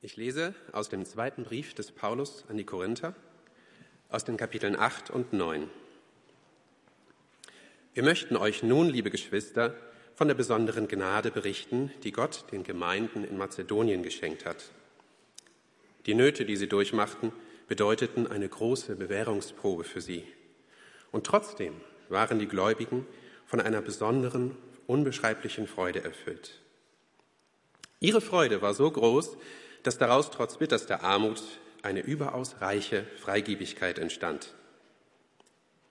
[0.00, 3.16] Ich lese aus dem zweiten Brief des Paulus an die Korinther,
[4.08, 5.68] aus den Kapiteln 8 und 9.
[7.94, 9.74] Wir möchten euch nun, liebe Geschwister,
[10.14, 14.70] von der besonderen Gnade berichten, die Gott den Gemeinden in Mazedonien geschenkt hat.
[16.06, 17.32] Die Nöte, die sie durchmachten,
[17.66, 20.22] bedeuteten eine große Bewährungsprobe für sie.
[21.10, 21.74] Und trotzdem
[22.08, 23.04] waren die Gläubigen
[23.46, 26.60] von einer besonderen, unbeschreiblichen Freude erfüllt.
[27.98, 29.36] Ihre Freude war so groß,
[29.88, 31.42] dass daraus trotz bitterster Armut
[31.80, 34.52] eine überaus reiche Freigebigkeit entstand.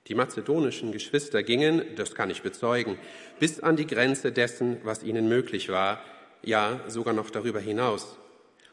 [0.06, 3.00] Die mazedonischen Geschwister gingen, das kann ich bezeugen,
[3.40, 6.00] bis an die Grenze dessen, was ihnen möglich war,
[6.44, 8.20] ja sogar noch darüber hinaus.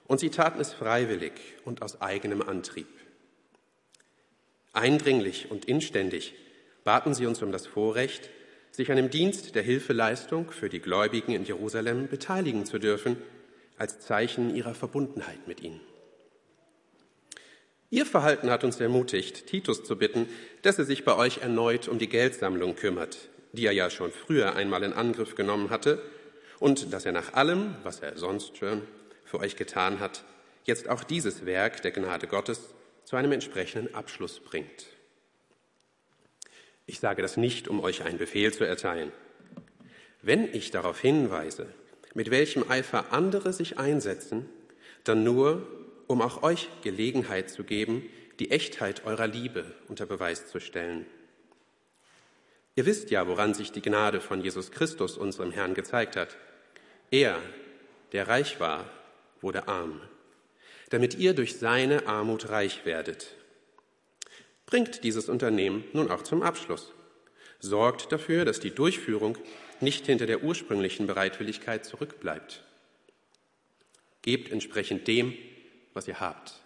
[0.06, 1.32] Und sie taten es freiwillig
[1.64, 2.88] und aus eigenem Antrieb.
[4.74, 6.34] Eindringlich und inständig
[6.84, 8.28] baten sie uns um das Vorrecht,
[8.72, 13.16] sich an dem Dienst der Hilfeleistung für die Gläubigen in Jerusalem beteiligen zu dürfen–
[13.76, 15.80] als Zeichen ihrer Verbundenheit mit ihnen.
[17.90, 20.28] Ihr Verhalten hat uns ermutigt, Titus zu bitten,
[20.62, 24.56] dass er sich bei euch erneut um die Geldsammlung kümmert, die er ja schon früher
[24.56, 26.02] einmal in Angriff genommen hatte,
[26.58, 28.82] und dass er nach allem, was er sonst schon
[29.24, 30.24] für euch getan hat,
[30.64, 34.86] jetzt auch dieses Werk der Gnade Gottes zu einem entsprechenden Abschluss bringt.
[36.86, 39.12] Ich sage das nicht, um euch einen Befehl zu erteilen.
[40.22, 41.66] Wenn ich darauf hinweise,
[42.14, 44.48] mit welchem Eifer andere sich einsetzen,
[45.02, 45.66] dann nur,
[46.06, 51.06] um auch euch Gelegenheit zu geben, die Echtheit eurer Liebe unter Beweis zu stellen.
[52.76, 56.36] Ihr wisst ja, woran sich die Gnade von Jesus Christus, unserem Herrn, gezeigt hat.
[57.10, 57.38] Er,
[58.12, 58.90] der reich war,
[59.40, 60.00] wurde arm,
[60.90, 63.34] damit ihr durch seine Armut reich werdet.
[64.66, 66.92] Bringt dieses Unternehmen nun auch zum Abschluss.
[67.60, 69.38] Sorgt dafür, dass die Durchführung
[69.82, 72.62] nicht hinter der ursprünglichen Bereitwilligkeit zurückbleibt.
[74.22, 75.34] Gebt entsprechend dem,
[75.92, 76.60] was ihr habt.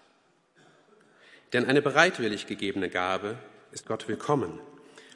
[1.52, 3.38] Denn eine bereitwillig gegebene Gabe
[3.72, 4.60] ist Gott willkommen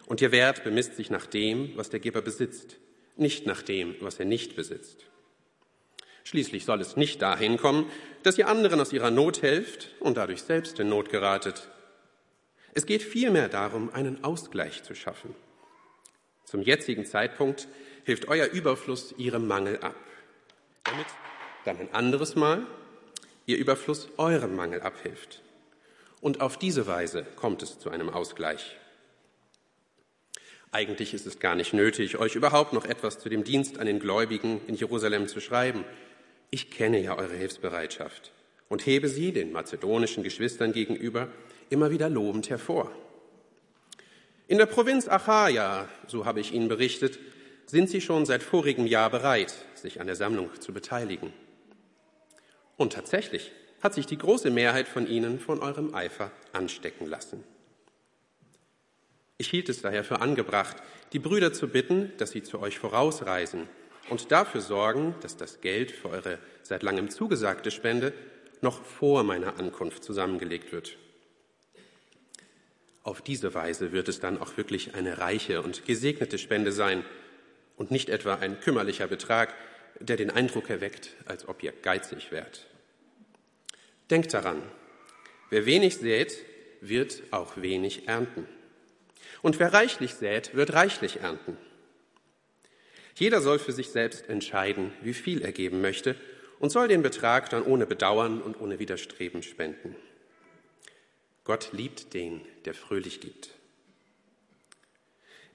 [0.07, 2.77] und ihr Wert bemisst sich nach dem, was der Geber besitzt,
[3.17, 5.07] nicht nach dem, was er nicht besitzt.
[6.25, 7.91] Schließlich soll es nicht dahin kommen,
[8.23, 11.69] dass ihr anderen aus ihrer Not helft und dadurch selbst in Not geratet.
[12.75, 15.35] Es geht vielmehr darum, einen Ausgleich zu schaffen.
[16.45, 17.69] Zum jetzigen Zeitpunkt
[18.05, 19.97] hilft euer Überfluss ihrem Mangel ab,
[20.85, 21.07] damit
[21.65, 22.67] dann ein anderes Mal
[23.47, 25.43] ihr Überfluss eurem Mangel abhilft.
[26.21, 28.77] Und auf diese Weise kommt es zu einem Ausgleich.
[30.71, 33.99] Eigentlich ist es gar nicht nötig, euch überhaupt noch etwas zu dem Dienst an den
[33.99, 35.85] Gläubigen in Jerusalem zu schreiben.
[36.51, 38.33] Ich kenne ja eure Hilfsbereitschaft
[38.69, 41.29] und hebe sie den mazedonischen Geschwistern gegenüber
[41.69, 42.91] immer wieder lobend hervor.
[44.49, 47.19] In der Provinz Achaia, so habe ich Ihnen berichtet,
[47.67, 51.33] sind Sie schon seit vorigem Jahr bereit, sich an der Sammlung zu beteiligen.
[52.77, 53.53] Und tatsächlich
[53.83, 57.45] hat sich die große Mehrheit von Ihnen von eurem Eifer anstecken lassen.
[59.39, 60.77] Ich hielt es daher für angebracht,
[61.13, 63.69] die Brüder zu bitten, dass sie zu euch vorausreisen
[64.09, 68.13] und dafür sorgen, dass das Geld für eure seit langem zugesagte Spende
[68.61, 70.97] noch vor meiner Ankunft zusammengelegt wird.
[73.03, 77.05] Auf diese Weise wird es dann auch wirklich eine reiche und gesegnete Spende sein
[77.83, 79.53] und nicht etwa ein kümmerlicher Betrag,
[79.99, 82.69] der den Eindruck erweckt, als ob ihr geizig wärt.
[84.09, 84.63] Denkt daran,
[85.51, 86.39] wer wenig sät,
[86.81, 88.47] wird auch wenig ernten.
[89.43, 91.57] Und wer reichlich sät, wird reichlich ernten.
[93.17, 96.15] Jeder soll für sich selbst entscheiden, wie viel er geben möchte
[96.61, 99.97] und soll den Betrag dann ohne Bedauern und ohne Widerstreben spenden.
[101.43, 103.57] Gott liebt den, der fröhlich gibt.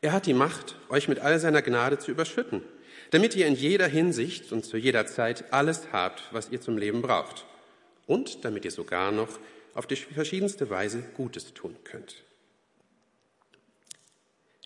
[0.01, 2.61] Er hat die Macht, euch mit all seiner Gnade zu überschütten,
[3.11, 7.01] damit ihr in jeder Hinsicht und zu jeder Zeit alles habt, was ihr zum Leben
[7.01, 7.45] braucht.
[8.05, 9.39] Und damit ihr sogar noch
[9.73, 12.23] auf die verschiedenste Weise Gutes tun könnt.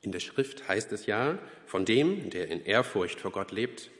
[0.02, 3.92] In der Schrift heißt es ja von dem, der in Ehrfurcht vor Gott lebt,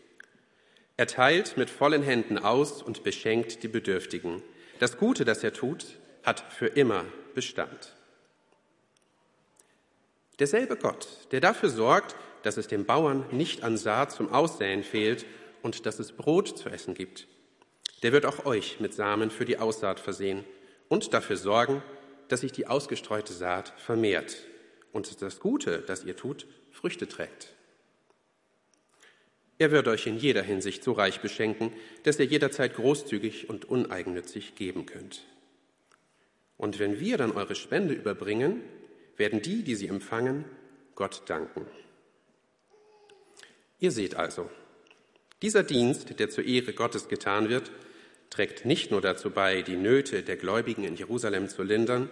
[0.98, 4.44] er teilt mit vollen Händen aus und beschenkt die Bedürftigen.
[4.78, 7.96] Das Gute, das er tut, hat für immer Bestand.
[10.42, 15.24] Derselbe Gott, der dafür sorgt, dass es dem Bauern nicht an Saat zum Aussäen fehlt
[15.62, 17.28] und dass es Brot zu essen gibt,
[18.02, 20.44] der wird auch euch mit Samen für die Aussaat versehen
[20.90, 21.84] und dafür sorgen,
[22.28, 24.38] dass sich die ausgestreute Saat vermehrt
[24.92, 27.54] und das Gute, das ihr tut, Früchte trägt.
[29.60, 31.72] Er wird euch in jeder Hinsicht so reich beschenken,
[32.02, 35.22] dass ihr jederzeit großzügig und uneigennützig geben könnt.
[36.58, 38.64] Und wenn wir dann eure Spende überbringen,
[39.22, 40.46] werden die, die sie empfangen,
[40.96, 41.68] Gott danken.
[43.78, 44.50] Ihr seht also,
[45.44, 47.72] dieser Dienst, der zur Ehre Gottes getan wird,
[48.32, 52.10] trägt nicht nur dazu bei, die Nöte der Gläubigen in Jerusalem zu lindern,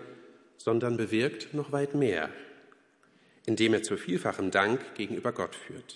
[0.58, 2.30] sondern bewirkt noch weit mehr,
[3.48, 5.96] indem er zu vielfachem Dank gegenüber Gott führt.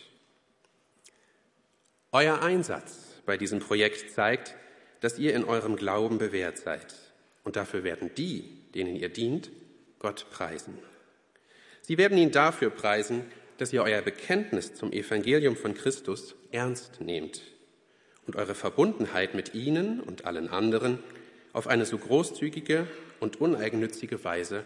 [2.12, 4.56] Euer Einsatz bei diesem Projekt zeigt,
[5.00, 6.96] dass ihr in eurem Glauben bewährt seid.
[7.44, 9.52] Und dafür werden die, denen ihr dient,
[10.00, 10.80] Gott preisen.
[11.86, 17.42] Sie werden ihn dafür preisen, dass ihr euer Bekenntnis zum Evangelium von Christus ernst nehmt
[18.26, 21.04] und eure Verbundenheit mit ihnen und allen anderen
[21.52, 22.88] auf eine so großzügige
[23.20, 24.66] und uneigennützige Weise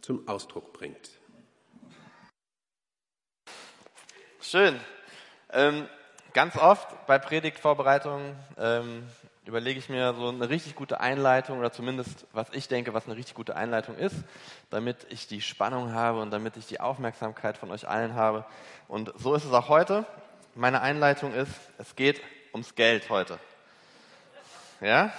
[0.00, 1.10] zum Ausdruck bringt.
[4.40, 4.80] Schön.
[5.52, 5.86] Ähm,
[6.32, 9.02] ganz oft bei Predigtvorbereitungen ähm,
[9.46, 13.16] überlege ich mir so eine richtig gute Einleitung oder zumindest, was ich denke, was eine
[13.16, 14.16] richtig gute Einleitung ist,
[14.70, 18.44] damit ich die Spannung habe und damit ich die Aufmerksamkeit von euch allen habe.
[18.88, 20.04] Und so ist es auch heute.
[20.54, 22.20] Meine Einleitung ist, es geht
[22.52, 23.38] ums Geld heute.
[24.80, 25.12] Ja,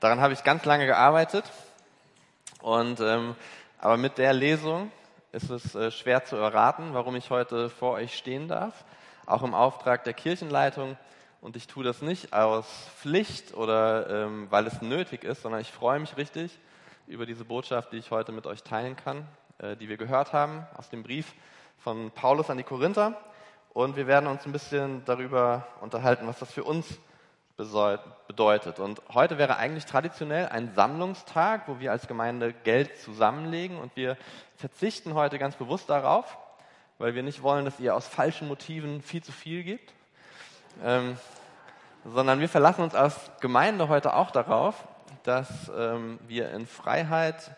[0.00, 1.44] daran habe ich ganz lange gearbeitet.
[2.62, 3.36] Und ähm,
[3.78, 4.90] aber mit der Lesung
[5.32, 8.84] ist es äh, schwer zu erraten, warum ich heute vor euch stehen darf,
[9.26, 10.96] auch im Auftrag der Kirchenleitung
[11.40, 12.66] und ich tue das nicht aus
[12.98, 16.58] Pflicht oder ähm, weil es nötig ist, sondern ich freue mich richtig
[17.06, 19.26] über diese Botschaft, die ich heute mit euch teilen kann,
[19.58, 21.32] äh, die wir gehört haben aus dem Brief
[21.78, 23.18] von Paulus an die Korinther.
[23.72, 26.98] Und wir werden uns ein bisschen darüber unterhalten, was das für uns
[27.56, 28.78] bedeutet.
[28.78, 33.78] Und heute wäre eigentlich traditionell ein Sammlungstag, wo wir als Gemeinde Geld zusammenlegen.
[33.78, 34.16] Und wir
[34.56, 36.38] verzichten heute ganz bewusst darauf,
[36.98, 39.92] weil wir nicht wollen, dass ihr aus falschen Motiven viel zu viel gebt
[40.84, 41.16] ähm,
[42.04, 44.86] sondern wir verlassen uns als Gemeinde heute auch darauf,
[45.22, 47.50] dass ähm, wir in Freiheit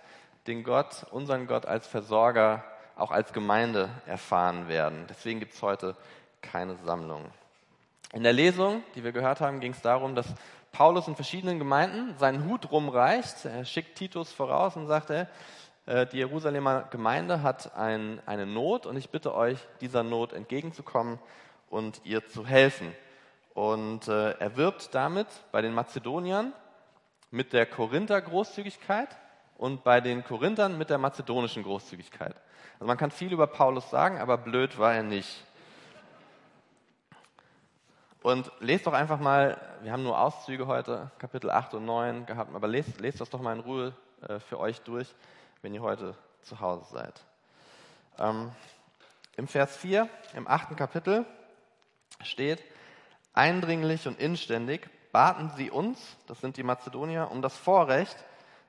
[0.46, 2.64] den Gott, unseren Gott als Versorger,
[2.96, 5.06] auch als Gemeinde erfahren werden.
[5.08, 5.96] Deswegen gibt es heute
[6.40, 7.24] keine Sammlung.
[8.12, 10.26] In der Lesung, die wir gehört haben, ging es darum, dass
[10.72, 13.44] Paulus in verschiedenen Gemeinden seinen Hut rumreicht.
[13.44, 15.26] Er schickt Titus voraus und sagt, äh,
[16.06, 21.18] die Jerusalemer Gemeinde hat ein, eine Not und ich bitte euch, dieser Not entgegenzukommen
[21.70, 22.94] und ihr zu helfen.
[23.54, 26.52] Und äh, er wirbt damit bei den Mazedoniern
[27.30, 29.08] mit der Korinther Großzügigkeit
[29.58, 32.34] und bei den Korinthern mit der mazedonischen Großzügigkeit.
[32.74, 35.44] Also man kann viel über Paulus sagen, aber blöd war er nicht.
[38.22, 42.54] Und lest doch einfach mal, wir haben nur Auszüge heute, Kapitel 8 und 9 gehabt,
[42.54, 43.94] aber lest, lest das doch mal in Ruhe
[44.28, 45.12] äh, für euch durch,
[45.60, 47.20] wenn ihr heute zu Hause seid.
[48.18, 48.52] Ähm,
[49.36, 51.26] Im Vers 4, im achten Kapitel
[52.22, 52.62] steht,
[53.34, 58.16] Eindringlich und inständig baten sie uns, das sind die Mazedonier, um das Vorrecht,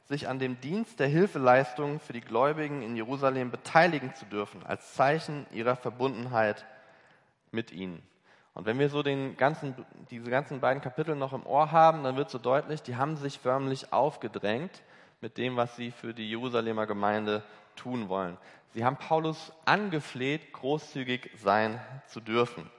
[0.05, 4.93] sich an dem Dienst der Hilfeleistung für die Gläubigen in Jerusalem beteiligen zu dürfen, als
[4.93, 6.65] Zeichen ihrer Verbundenheit
[7.51, 8.01] mit ihnen.
[8.53, 9.73] Und wenn wir so den ganzen,
[10.11, 13.39] diese ganzen beiden Kapitel noch im Ohr haben, dann wird so deutlich, die haben sich
[13.39, 14.83] förmlich aufgedrängt
[15.21, 17.43] mit dem, was sie für die Jerusalemer Gemeinde
[17.75, 18.37] tun wollen.
[18.73, 22.69] Sie haben Paulus angefleht, großzügig sein zu dürfen.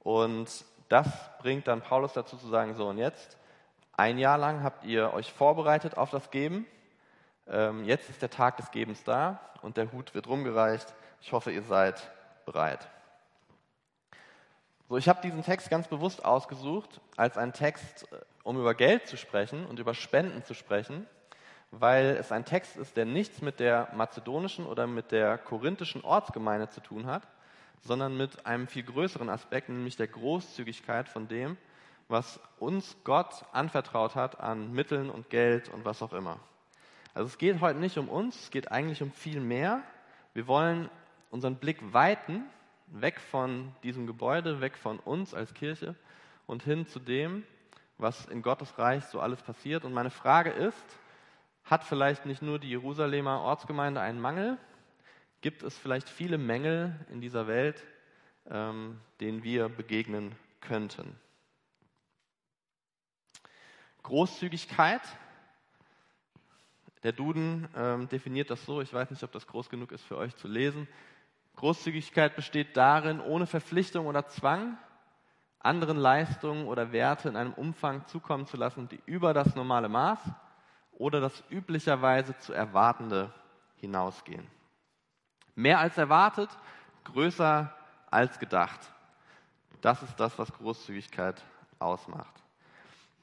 [0.00, 1.08] Und das
[1.38, 3.38] bringt dann Paulus dazu zu sagen, so und jetzt,
[3.96, 6.66] ein Jahr lang habt ihr euch vorbereitet auf das Geben.
[7.46, 10.92] Ähm, jetzt ist der Tag des Gebens da und der Hut wird rumgereicht.
[11.20, 12.10] Ich hoffe, ihr seid
[12.44, 12.88] bereit.
[14.88, 19.06] So, ich habe diesen Text ganz bewusst ausgesucht als einen Text, äh, um über Geld
[19.06, 21.06] zu sprechen und über Spenden zu sprechen,
[21.70, 26.68] weil es ein Text ist, der nichts mit der mazedonischen oder mit der korinthischen Ortsgemeinde
[26.68, 27.22] zu tun hat,
[27.82, 31.56] sondern mit einem viel größeren Aspekt, nämlich der Großzügigkeit von dem,
[32.08, 36.38] was uns Gott anvertraut hat an Mitteln und Geld und was auch immer.
[37.14, 39.82] Also es geht heute nicht um uns, es geht eigentlich um viel mehr.
[40.32, 40.90] Wir wollen
[41.30, 42.44] unseren Blick weiten,
[42.88, 45.94] weg von diesem Gebäude, weg von uns als Kirche
[46.46, 47.44] und hin zu dem,
[47.98, 49.84] was in Gottes Reich so alles passiert.
[49.84, 50.84] Und meine Frage ist,
[51.64, 54.58] hat vielleicht nicht nur die Jerusalemer Ortsgemeinde einen Mangel,
[55.44, 57.84] gibt es vielleicht viele Mängel in dieser Welt,
[58.48, 61.20] ähm, denen wir begegnen könnten.
[64.04, 65.02] Großzügigkeit.
[67.02, 70.16] Der Duden ähm, definiert das so, ich weiß nicht, ob das groß genug ist für
[70.16, 70.88] euch zu lesen.
[71.56, 74.78] Großzügigkeit besteht darin, ohne Verpflichtung oder Zwang
[75.58, 80.20] anderen Leistungen oder Werte in einem Umfang zukommen zu lassen, die über das normale Maß
[80.92, 83.30] oder das üblicherweise zu erwartende
[83.76, 84.46] hinausgehen.
[85.54, 86.50] Mehr als erwartet,
[87.04, 87.72] größer
[88.10, 88.80] als gedacht.
[89.80, 91.42] Das ist das, was Großzügigkeit
[91.78, 92.42] ausmacht.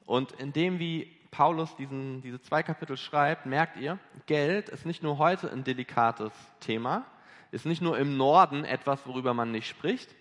[0.06, 5.18] Und indem wie Paulus diesen, diese zwei Kapitel schreibt, merkt ihr, Geld ist nicht nur
[5.18, 7.04] heute ein delikates Thema,
[7.50, 10.14] ist nicht nur im Norden etwas, worüber man nicht spricht,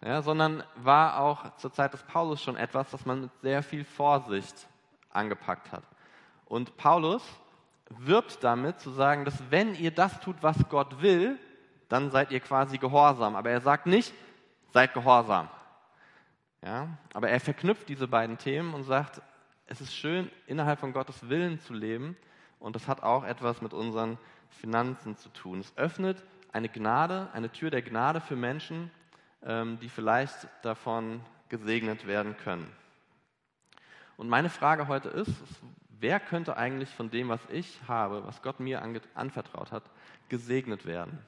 [0.00, 3.84] ja, sondern war auch zur Zeit des Paulus schon etwas, das man mit sehr viel
[3.84, 4.68] Vorsicht
[5.10, 5.84] angepackt hat.
[6.46, 7.22] Und Paulus
[7.90, 11.38] wirbt damit zu sagen, dass wenn ihr das tut, was Gott will,
[11.88, 13.36] dann seid ihr quasi gehorsam.
[13.36, 14.12] Aber er sagt nicht,
[14.72, 15.48] seid gehorsam.
[16.62, 16.88] Ja?
[17.14, 19.22] Aber er verknüpft diese beiden Themen und sagt,
[19.66, 22.16] es ist schön, innerhalb von Gottes Willen zu leben
[22.58, 24.18] und das hat auch etwas mit unseren
[24.48, 25.60] Finanzen zu tun.
[25.60, 28.90] Es öffnet eine Gnade, eine Tür der Gnade für Menschen,
[29.42, 32.70] ähm, die vielleicht davon gesegnet werden können.
[34.16, 35.32] Und meine Frage heute ist,
[36.00, 38.82] wer könnte eigentlich von dem, was ich habe, was Gott mir
[39.14, 39.84] anvertraut hat,
[40.28, 41.18] gesegnet werden?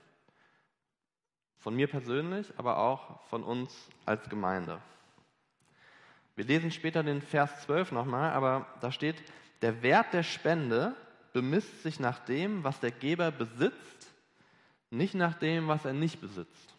[1.61, 4.81] Von mir persönlich, aber auch von uns als Gemeinde.
[6.37, 9.23] Wir lesen später den Vers 12 nochmal, aber da steht,
[9.61, 10.95] der Wert der Spende
[11.33, 14.11] bemisst sich nach dem, was der Geber besitzt,
[14.91, 16.75] nicht nach dem, was er nicht besitzt.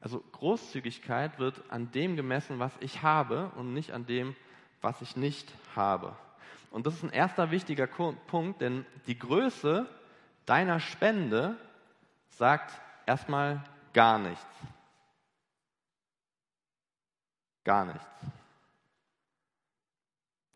[0.00, 4.34] Also Großzügigkeit wird an dem gemessen, was ich habe und nicht an dem,
[4.80, 6.16] was ich nicht habe.
[6.70, 9.86] Und das ist ein erster wichtiger Punkt, denn die Größe
[10.46, 11.56] deiner Spende
[12.30, 12.72] sagt
[13.06, 14.46] erstmal gar nichts.
[17.64, 18.06] Gar nichts.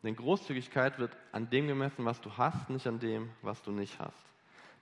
[0.02, 3.98] Denn Großzügigkeit wird an dem gemessen, was du hast, nicht an dem, was du nicht
[3.98, 4.14] hast.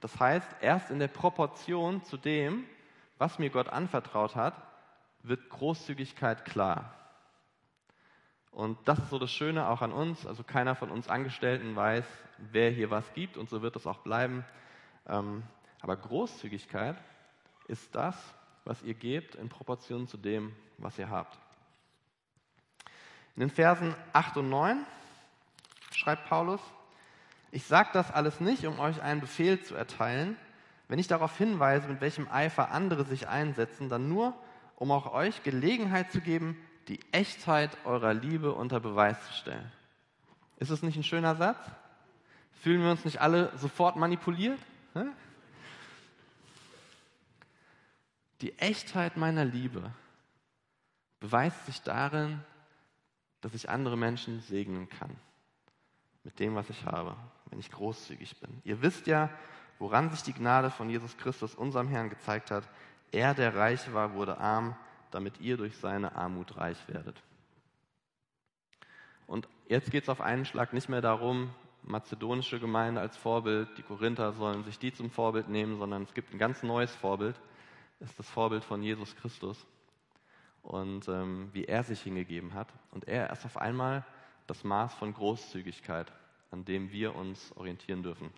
[0.00, 2.64] Das heißt, erst in der Proportion zu dem,
[3.16, 4.54] was mir Gott anvertraut hat,
[5.22, 6.94] wird Großzügigkeit klar.
[8.50, 10.26] Und das ist so das Schöne auch an uns.
[10.26, 12.04] Also keiner von uns Angestellten weiß,
[12.38, 14.44] wer hier was gibt und so wird es auch bleiben.
[15.06, 15.42] Ähm,
[15.80, 16.96] aber Großzügigkeit
[17.68, 18.16] ist das,
[18.64, 21.38] was ihr gebt in Proportion zu dem, was ihr habt.
[23.36, 24.84] In den Versen 8 und 9
[25.92, 26.60] schreibt Paulus,
[27.50, 30.36] ich sage das alles nicht, um euch einen Befehl zu erteilen.
[30.88, 34.34] Wenn ich darauf hinweise, mit welchem Eifer andere sich einsetzen, dann nur,
[34.76, 36.56] um auch euch Gelegenheit zu geben,
[36.88, 39.72] die Echtheit eurer Liebe unter Beweis zu stellen.
[40.58, 41.58] Ist es nicht ein schöner Satz?
[42.60, 44.58] Fühlen wir uns nicht alle sofort manipuliert?
[48.40, 49.92] Die Echtheit meiner Liebe
[51.20, 52.40] beweist sich darin,
[53.40, 55.16] dass ich andere Menschen segnen kann
[56.24, 57.16] mit dem, was ich habe,
[57.50, 58.60] wenn ich großzügig bin.
[58.64, 59.30] Ihr wisst ja,
[59.78, 62.68] woran sich die Gnade von Jesus Christus, unserem Herrn, gezeigt hat.
[63.12, 64.76] Er, der reich war, wurde arm,
[65.10, 67.22] damit ihr durch seine Armut reich werdet.
[69.26, 71.50] Und jetzt geht es auf einen Schlag nicht mehr darum,
[71.82, 76.32] mazedonische Gemeinde als Vorbild, die Korinther sollen sich die zum Vorbild nehmen, sondern es gibt
[76.32, 77.38] ein ganz neues Vorbild,
[78.00, 79.66] ist das Vorbild von Jesus Christus
[80.62, 82.68] und ähm, wie er sich hingegeben hat.
[82.90, 84.04] Und er ist auf einmal
[84.46, 86.12] das Maß von Großzügigkeit,
[86.50, 88.30] an dem wir uns orientieren dürfen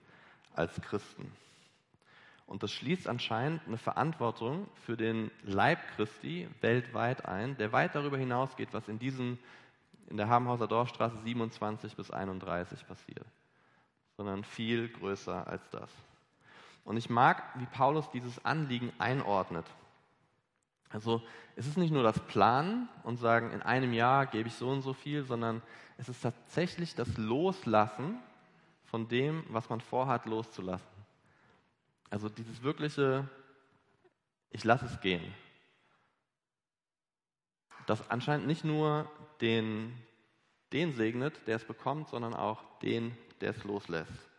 [0.55, 1.31] als Christen.
[2.47, 8.17] Und das schließt anscheinend eine Verantwortung für den Leib Christi weltweit ein, der weit darüber
[8.17, 9.39] hinausgeht, was in diesem,
[10.09, 13.27] in der Habenhauser Dorfstraße 27 bis 31 passiert,
[14.17, 15.91] sondern viel größer als das.
[16.87, 19.67] Und ich mag, wie Paulus dieses Anliegen einordnet.
[20.89, 21.21] Also
[21.57, 24.83] es ist nicht nur das Planen und sagen, in einem Jahr gebe ich so und
[24.83, 25.63] so viel, sondern
[25.99, 28.21] es ist tatsächlich das Loslassen
[28.85, 30.87] von dem, was man vorhat, loszulassen.
[32.09, 33.29] Also dieses wirkliche,
[34.51, 35.35] ich lasse es gehen.
[37.87, 39.93] Das anscheinend nicht nur den,
[40.73, 44.31] den segnet, der es bekommt, sondern auch den, der es loslässt.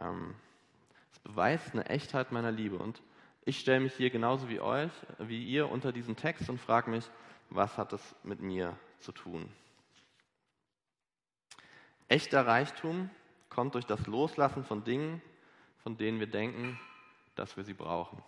[0.00, 0.36] Ähm,
[1.24, 2.78] beweist eine Echtheit meiner Liebe.
[2.78, 3.02] Und
[3.44, 7.04] ich stelle mich hier genauso wie euch, wie ihr unter diesen Text und frage mich,
[7.50, 9.50] was hat das mit mir zu tun?
[12.08, 13.10] Echter Reichtum
[13.48, 15.22] kommt durch das Loslassen von Dingen,
[15.82, 16.78] von denen wir denken,
[17.34, 18.22] dass wir sie brauchen.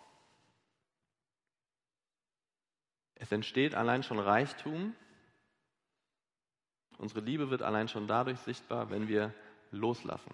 [3.14, 4.94] Es entsteht allein schon Reichtum.
[6.98, 9.34] Unsere Liebe wird allein schon dadurch sichtbar, wenn wir
[9.70, 10.32] loslassen.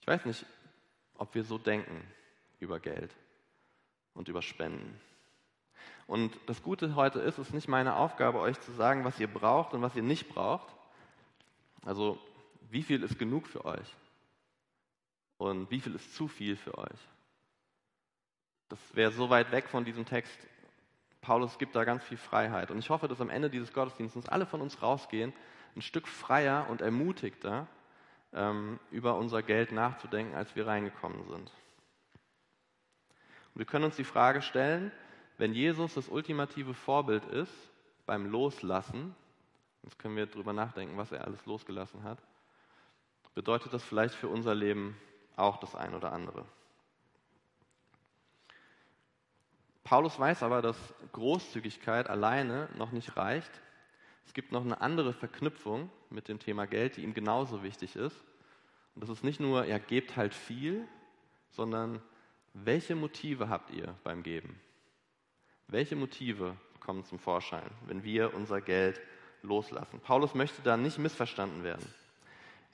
[0.00, 0.46] Ich weiß nicht,
[1.22, 2.02] ob wir so denken
[2.58, 3.14] über Geld
[4.12, 5.00] und über Spenden.
[6.08, 9.28] Und das Gute heute ist, es ist nicht meine Aufgabe, euch zu sagen, was ihr
[9.28, 10.66] braucht und was ihr nicht braucht.
[11.84, 12.18] Also,
[12.70, 13.86] wie viel ist genug für euch?
[15.38, 16.98] Und wie viel ist zu viel für euch?
[18.68, 20.36] Das wäre so weit weg von diesem Text.
[21.20, 22.72] Paulus gibt da ganz viel Freiheit.
[22.72, 25.32] Und ich hoffe, dass am Ende dieses Gottesdienstes alle von uns rausgehen,
[25.76, 27.68] ein Stück freier und ermutigter,
[28.32, 31.52] über unser Geld nachzudenken, als wir reingekommen sind.
[33.54, 34.90] Und wir können uns die Frage stellen,
[35.36, 37.52] wenn Jesus das ultimative Vorbild ist
[38.06, 39.14] beim Loslassen,
[39.82, 42.18] jetzt können wir darüber nachdenken, was er alles losgelassen hat,
[43.34, 44.96] bedeutet das vielleicht für unser Leben
[45.36, 46.44] auch das ein oder andere.
[49.84, 50.76] Paulus weiß aber, dass
[51.12, 53.50] Großzügigkeit alleine noch nicht reicht,
[54.26, 58.16] Es gibt noch eine andere Verknüpfung mit dem Thema Geld, die ihm genauso wichtig ist.
[58.94, 60.86] Und das ist nicht nur, ja, gebt halt viel,
[61.50, 62.00] sondern
[62.54, 64.60] welche Motive habt ihr beim Geben?
[65.68, 69.00] Welche Motive kommen zum Vorschein, wenn wir unser Geld
[69.42, 70.00] loslassen?
[70.00, 71.86] Paulus möchte da nicht missverstanden werden.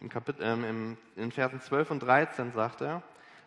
[0.00, 3.02] Im Kapitel, ähm, im, in Versen 12 und 13 sagt er,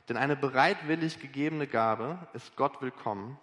[0.10, 3.38] denn eine bereitwillig gegebene Gabe ist Gott willkommen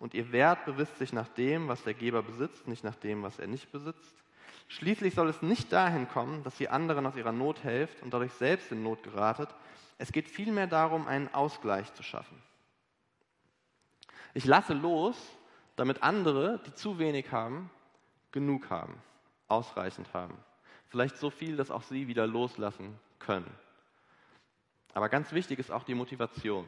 [0.00, 3.38] und ihr Wert bewisst sich nach dem, was der Geber besitzt, nicht nach dem, was
[3.38, 4.16] er nicht besitzt.
[4.66, 8.32] Schließlich soll es nicht dahin kommen, dass ihr anderen aus ihrer Not helft und dadurch
[8.32, 9.54] selbst in Not geratet.
[9.98, 12.42] Es geht vielmehr darum, einen Ausgleich zu schaffen.
[14.32, 15.16] Ich lasse los,
[15.76, 17.68] damit andere, die zu wenig haben,
[18.32, 18.94] genug haben,
[19.48, 20.36] ausreichend haben.
[20.88, 23.50] Vielleicht so viel, dass auch sie wieder loslassen können.
[24.94, 26.64] Aber ganz wichtig ist auch die Motivation.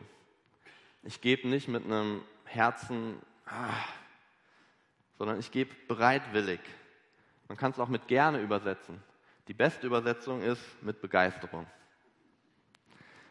[1.03, 2.21] Ich gebe nicht mit einem
[2.55, 3.85] Herzen, ah,
[5.19, 6.61] sondern ich gebe bereitwillig.
[7.49, 9.03] Man kann es auch mit gerne übersetzen.
[9.49, 11.67] Die beste Übersetzung ist mit Begeisterung.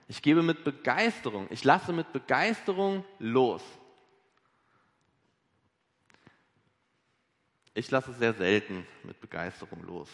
[0.07, 3.63] Ich gebe mit Begeisterung, ich lasse mit Begeisterung los.
[7.73, 10.09] Ich lasse sehr selten mit Begeisterung los.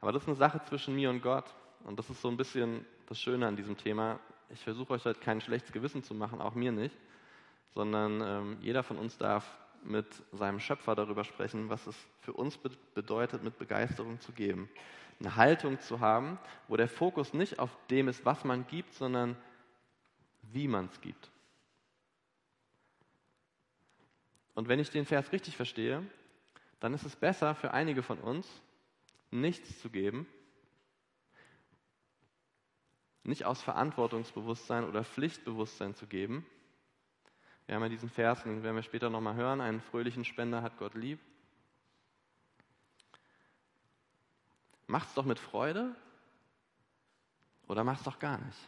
[0.00, 1.52] Aber das ist eine Sache zwischen mir und Gott.
[1.84, 4.18] Und das ist so ein bisschen das Schöne an diesem Thema.
[4.50, 6.96] Ich versuche euch halt kein schlechtes Gewissen zu machen, auch mir nicht,
[7.74, 9.44] sondern ähm, jeder von uns darf
[9.82, 14.68] mit seinem Schöpfer darüber sprechen, was es für uns be bedeutet, mit Begeisterung zu geben.
[15.20, 16.38] Eine Haltung zu haben,
[16.68, 19.36] wo der Fokus nicht auf dem ist, was man gibt, sondern
[20.42, 21.30] wie man es gibt.
[24.54, 26.02] Und wenn ich den Vers richtig verstehe,
[26.80, 28.48] dann ist es besser für einige von uns,
[29.30, 30.26] nichts zu geben,
[33.26, 36.46] nicht aus Verantwortungsbewusstsein oder Pflichtbewusstsein zu geben.
[37.66, 40.78] Wir haben ja diesen Vers, den werden wir später nochmal hören, einen fröhlichen Spender hat
[40.78, 41.18] Gott lieb.
[44.86, 45.94] Macht's doch mit Freude
[47.66, 48.58] oder mach's doch gar nicht.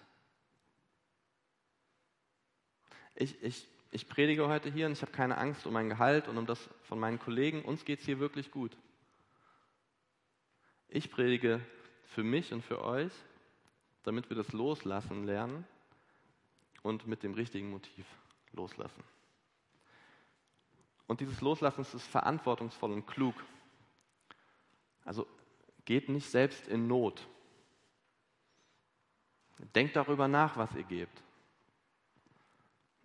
[3.15, 6.37] Ich, ich, ich predige heute hier und ich habe keine Angst um mein Gehalt und
[6.37, 7.63] um das von meinen Kollegen.
[7.63, 8.77] Uns geht es hier wirklich gut.
[10.89, 11.61] Ich predige
[12.07, 13.13] für mich und für euch,
[14.09, 15.67] damit wir das Loslassen lernen
[16.83, 18.07] und mit dem richtigen Motiv
[18.53, 19.05] loslassen.
[21.07, 23.35] Und dieses Loslassen ist verantwortungsvoll und klug.
[25.05, 25.27] Also
[25.85, 27.29] geht nicht selbst in Not.
[29.75, 31.23] Denkt darüber nach, was ihr gebt.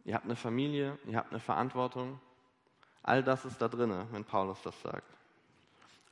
[0.05, 2.21] Ihr habt eine Familie, ihr habt eine Verantwortung.
[3.01, 5.17] All das ist da drin, wenn Paulus das sagt.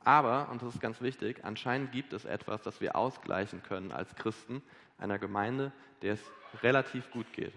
[0.04, 4.14] Aber, und das ist ganz wichtig, anscheinend gibt es etwas, das wir ausgleichen können als
[4.16, 4.62] Christen
[4.98, 6.30] einer Gemeinde, der es
[6.62, 7.52] relativ gut geht.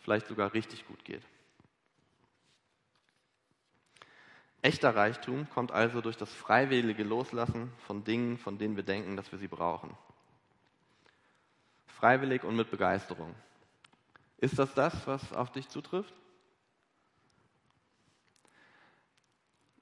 [0.00, 1.22] Vielleicht sogar richtig gut geht.
[4.62, 9.30] Echter Reichtum kommt also durch das freiwillige Loslassen von Dingen, von denen wir denken, dass
[9.30, 9.96] wir sie brauchen.
[11.86, 13.34] Freiwillig und mit Begeisterung.
[14.38, 16.14] Ist das das, was auf dich zutrifft?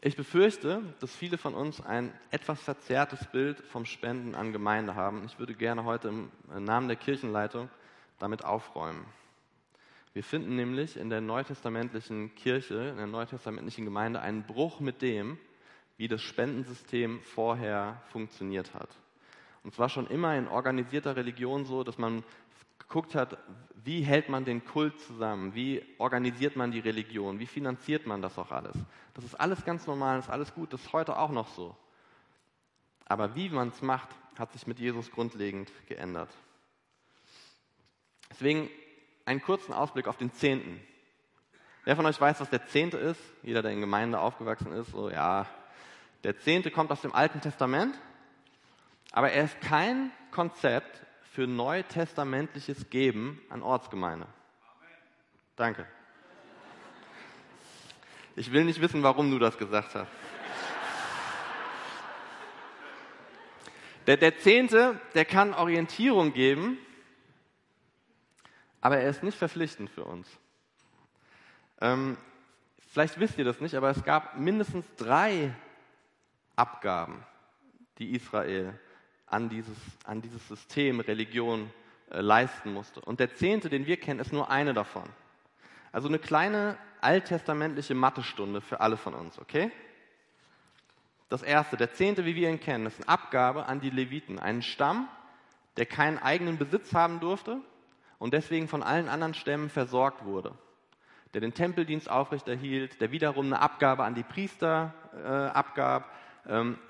[0.06, 5.24] Ich befürchte, dass viele von uns ein etwas verzerrtes Bild vom Spenden an Gemeinde haben.
[5.26, 6.30] Ich würde gerne heute im
[6.64, 7.68] Namen der Kirchenleitung
[8.20, 9.04] damit aufräumen.
[10.14, 15.38] Wir finden nämlich in der neutestamentlichen Kirche, in der neutestamentlichen Gemeinde einen Bruch mit dem,
[15.96, 18.90] wie das Spendensystem vorher funktioniert hat.
[19.64, 22.22] Und zwar schon immer in organisierter Religion so, dass man
[22.88, 23.38] geguckt hat,
[23.84, 28.38] wie hält man den Kult zusammen, wie organisiert man die Religion, wie finanziert man das
[28.38, 28.76] auch alles.
[29.14, 31.76] Das ist alles ganz normal, das ist alles gut, das ist heute auch noch so.
[33.06, 36.30] Aber wie man es macht, hat sich mit Jesus grundlegend geändert.
[38.30, 38.68] Deswegen
[39.24, 40.80] einen kurzen Ausblick auf den Zehnten.
[41.84, 43.20] Wer von euch weiß, was der Zehnte ist?
[43.42, 45.46] Jeder, der in Gemeinde aufgewachsen ist, so ja.
[46.24, 47.96] Der Zehnte kommt aus dem Alten Testament,
[49.12, 54.26] aber er ist kein Konzept, für neutestamentliches Geben an Ortsgemeinde.
[55.54, 55.86] Danke.
[58.36, 60.08] Ich will nicht wissen, warum du das gesagt hast.
[64.06, 66.78] Der, der Zehnte, der kann Orientierung geben,
[68.80, 70.26] aber er ist nicht verpflichtend für uns.
[71.82, 72.16] Ähm,
[72.94, 75.54] vielleicht wisst ihr das nicht, aber es gab mindestens drei
[76.56, 77.22] Abgaben,
[77.98, 78.80] die Israel
[79.26, 81.70] an dieses, an dieses System Religion
[82.10, 83.00] äh, leisten musste.
[83.00, 85.08] Und der Zehnte, den wir kennen, ist nur eine davon.
[85.92, 89.70] Also eine kleine alttestamentliche Mathestunde für alle von uns, okay?
[91.28, 94.62] Das erste, der Zehnte, wie wir ihn kennen, ist eine Abgabe an die Leviten, einen
[94.62, 95.08] Stamm,
[95.76, 97.60] der keinen eigenen Besitz haben durfte
[98.18, 100.52] und deswegen von allen anderen Stämmen versorgt wurde.
[101.34, 106.10] der den Tempeldienst aufrechterhielt, der wiederum eine Abgabe an die Priester äh, abgab,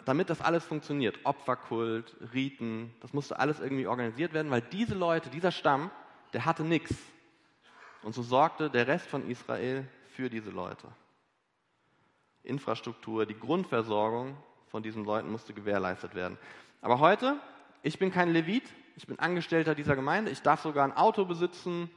[0.04, 1.18] damit das alles funktioniert.
[1.24, 5.90] Opferkult, Riten, das musste alles irgendwie organisiert werden, weil diese Leute, dieser Stamm,
[6.34, 6.94] der hatte nichts.
[8.02, 10.88] Und so sorgte der Rest von Israel für diese Leute.
[12.44, 14.36] Infrastruktur, die Grundversorgung
[14.68, 16.36] von diesen Leuten musste gewährleistet werden.
[16.82, 17.40] Aber heute,
[17.82, 18.64] ich bin kein Levit,
[18.96, 21.90] ich bin Angestellter dieser Gemeinde, ich darf sogar ein Auto besitzen,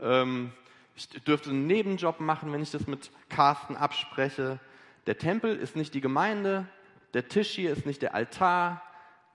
[0.00, 0.52] ähm,
[0.96, 4.60] ich dürfte einen Nebenjob machen, wenn ich das mit Carsten abspreche.
[5.06, 6.66] Der Tempel ist nicht die Gemeinde,
[7.14, 8.82] der Tisch hier ist nicht der Altar.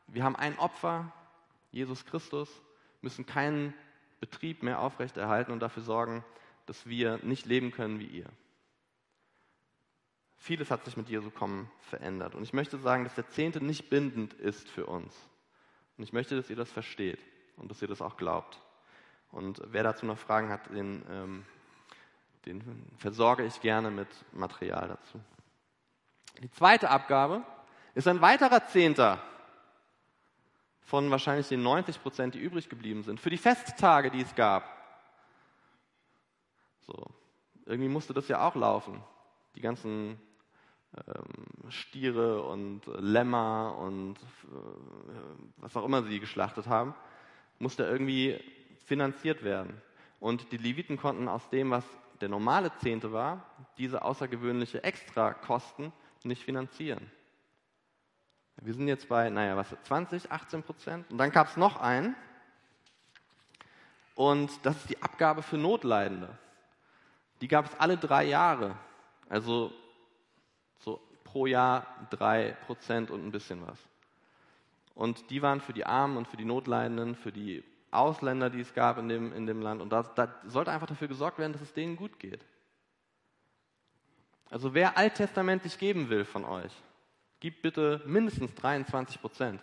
[0.08, 1.12] Wir haben ein Opfer,
[1.72, 2.50] Jesus Christus,
[3.02, 3.74] müssen keinen
[4.20, 6.24] Betrieb mehr aufrechterhalten und dafür sorgen,
[6.66, 8.30] dass wir nicht leben können wie ihr.
[10.38, 12.36] Vieles hat sich mit Jesu kommen verändert.
[12.36, 15.14] Und ich möchte sagen, dass der Zehnte nicht bindend ist für uns.
[15.98, 17.20] Und ich möchte, dass ihr das versteht
[17.58, 18.62] und dass ihr das auch glaubt.
[19.32, 21.46] Und wer dazu noch Fragen hat, den, ähm,
[22.46, 25.20] den versorge ich gerne mit Material dazu.
[26.42, 27.44] Die zweite Abgabe
[27.98, 29.20] ist ein weiterer Zehnter
[30.82, 34.64] von wahrscheinlich den 90 Prozent, die übrig geblieben sind, für die Festtage, die es gab.
[36.86, 37.08] So,
[37.66, 39.02] irgendwie musste das ja auch laufen.
[39.56, 40.22] Die ganzen
[40.96, 46.94] ähm, Stiere und Lämmer und äh, was auch immer sie geschlachtet haben,
[47.58, 48.40] musste irgendwie
[48.86, 49.82] finanziert werden.
[50.20, 51.84] Und die Leviten konnten aus dem, was
[52.22, 53.44] der normale Zehnte war,
[53.80, 55.92] diese außergewöhnliche Extrakosten
[56.24, 57.12] nicht finanzieren.
[58.62, 61.12] Wir sind jetzt bei, naja, was, 20, 18 Prozent.
[61.12, 62.16] Und dann gab es noch einen.
[64.16, 66.30] Und das ist die Abgabe für Notleidende.
[67.42, 68.76] Die gab es alle drei Jahre.
[69.30, 69.72] Also
[70.80, 73.78] so pro Jahr drei Prozent und ein bisschen was.
[74.96, 78.74] Und die waren für die Armen und für die Notleidenden, für die Ausländer, die es
[78.74, 79.82] gab in dem, in dem Land.
[79.82, 82.44] Und da, da sollte einfach dafür gesorgt werden, dass es denen gut geht.
[84.50, 86.72] Also wer alttestamentlich geben will von euch,
[87.40, 89.62] gibt bitte mindestens 23 Prozent.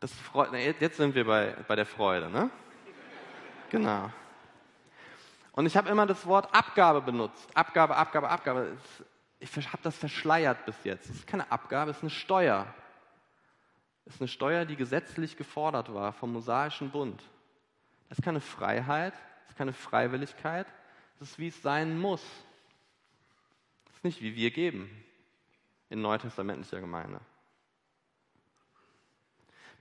[0.00, 2.50] Das freut, jetzt sind wir bei, bei der Freude, ne?
[3.70, 4.10] Genau.
[5.52, 7.48] Und ich habe immer das Wort Abgabe benutzt.
[7.54, 8.76] Abgabe, Abgabe, Abgabe.
[9.38, 11.08] Ich habe das verschleiert bis jetzt.
[11.08, 12.66] Es ist keine Abgabe, es ist eine Steuer.
[14.04, 17.22] Es ist eine Steuer, die gesetzlich gefordert war vom mosaischen Bund.
[18.08, 20.66] Das ist keine Freiheit, das ist keine Freiwilligkeit,
[21.18, 22.22] das ist wie es sein muss.
[23.86, 24.90] Das ist nicht wie wir geben
[25.90, 27.20] in neutestamentlicher Gemeinde.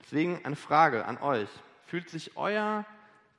[0.02, 1.50] Deswegen eine Frage an euch.
[1.86, 2.86] Fühlt sich euer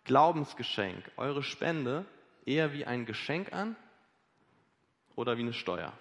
[0.05, 2.05] Glaubensgeschenk, eure Spende
[2.46, 3.77] eher wie ein Geschenk an
[5.16, 5.92] oder wie eine Steuer?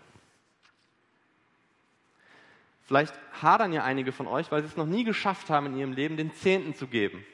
[2.85, 5.93] Vielleicht hadern ja einige von euch, weil sie es noch nie geschafft haben, in ihrem
[5.93, 7.25] Leben den Zehnten zu geben.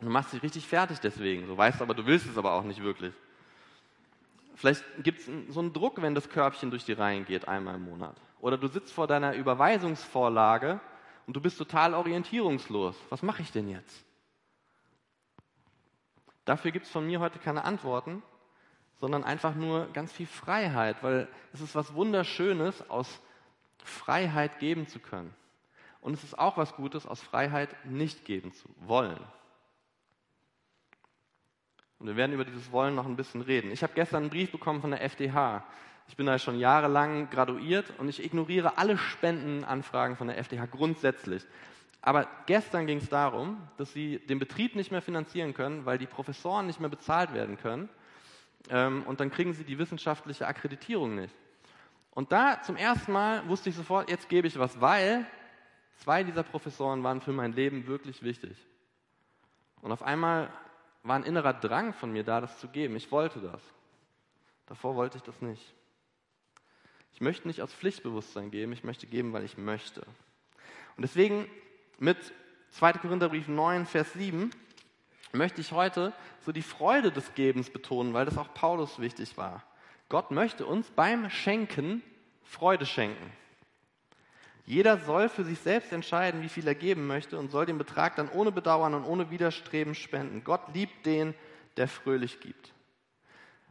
[0.00, 2.82] Du machst dich richtig fertig deswegen, so weißt aber, du willst es aber auch nicht
[2.82, 3.14] wirklich.
[4.62, 7.84] Vielleicht gibt es so einen Druck, wenn das Körbchen durch die Reihen geht, einmal im
[7.84, 8.14] Monat.
[8.40, 10.78] Oder du sitzt vor deiner Überweisungsvorlage
[11.26, 12.94] und du bist total orientierungslos.
[13.10, 14.04] Was mache ich denn jetzt?
[16.44, 18.22] Dafür gibt es von mir heute keine Antworten,
[19.00, 23.18] sondern einfach nur ganz viel Freiheit, weil es ist was Wunderschönes, aus
[23.82, 25.34] Freiheit geben zu können.
[26.00, 29.18] Und es ist auch was Gutes, aus Freiheit nicht geben zu wollen.
[32.02, 33.70] Und wir werden über dieses Wollen noch ein bisschen reden.
[33.70, 35.62] Ich habe gestern einen Brief bekommen von der FDH.
[36.08, 41.44] Ich bin da schon jahrelang graduiert und ich ignoriere alle Spendenanfragen von der FDH grundsätzlich.
[42.00, 46.06] Aber gestern ging es darum, dass sie den Betrieb nicht mehr finanzieren können, weil die
[46.06, 47.88] Professoren nicht mehr bezahlt werden können
[48.68, 51.34] ähm, und dann kriegen sie die wissenschaftliche Akkreditierung nicht.
[52.10, 55.24] Und da zum ersten Mal wusste ich sofort, jetzt gebe ich was, weil
[55.98, 58.56] zwei dieser Professoren waren für mein Leben wirklich wichtig.
[59.82, 60.50] Und auf einmal
[61.02, 62.96] war ein innerer Drang von mir da, das zu geben.
[62.96, 63.60] Ich wollte das.
[64.66, 65.74] Davor wollte ich das nicht.
[67.14, 70.00] Ich möchte nicht aus Pflichtbewusstsein geben, ich möchte geben, weil ich möchte.
[70.96, 71.46] Und deswegen
[71.98, 72.16] mit
[72.70, 72.94] 2.
[72.94, 74.50] Korintherbrief 9, Vers 7
[75.32, 79.62] möchte ich heute so die Freude des Gebens betonen, weil das auch Paulus wichtig war.
[80.08, 82.02] Gott möchte uns beim Schenken
[82.44, 83.32] Freude schenken.
[84.64, 88.16] Jeder soll für sich selbst entscheiden, wie viel er geben möchte und soll den Betrag
[88.16, 90.44] dann ohne Bedauern und ohne Widerstreben spenden.
[90.44, 91.34] Gott liebt den,
[91.76, 92.72] der fröhlich gibt.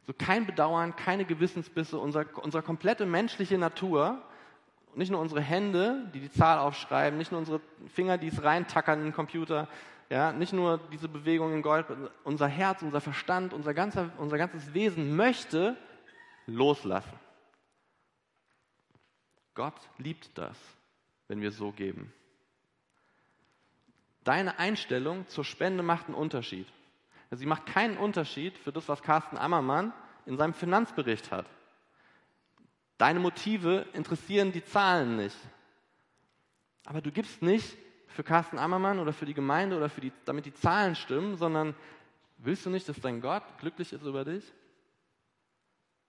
[0.06, 4.22] So kein Bedauern, keine Gewissensbisse, unser, unsere komplette menschliche Natur,
[4.96, 7.62] nicht nur unsere Hände, die die Zahl aufschreiben, nicht nur unsere
[7.94, 9.70] Finger, die es reintackern in den Computer,
[10.10, 11.86] ja, nicht nur diese Bewegung in Gold,
[12.26, 15.78] unser Herz, unser Verstand, unser, ganzer, unser ganzes Wesen möchte
[16.48, 17.18] loslassen.
[19.54, 20.58] Gott liebt das,
[21.32, 22.12] wenn wir so geben.
[24.26, 26.68] Deine Einstellung zur Spende macht einen Unterschied.
[27.32, 29.94] Sie macht keinen Unterschied für das, was Carsten Ammermann
[30.26, 31.46] in seinem Finanzbericht hat.
[32.98, 35.38] Deine Motive interessieren die Zahlen nicht.
[36.84, 40.46] Aber du gibst nicht für Carsten Ammermann oder für die Gemeinde oder für die, damit
[40.46, 41.76] die Zahlen stimmen, sondern
[42.40, 44.44] willst du nicht, dass dein Gott glücklich ist über dich?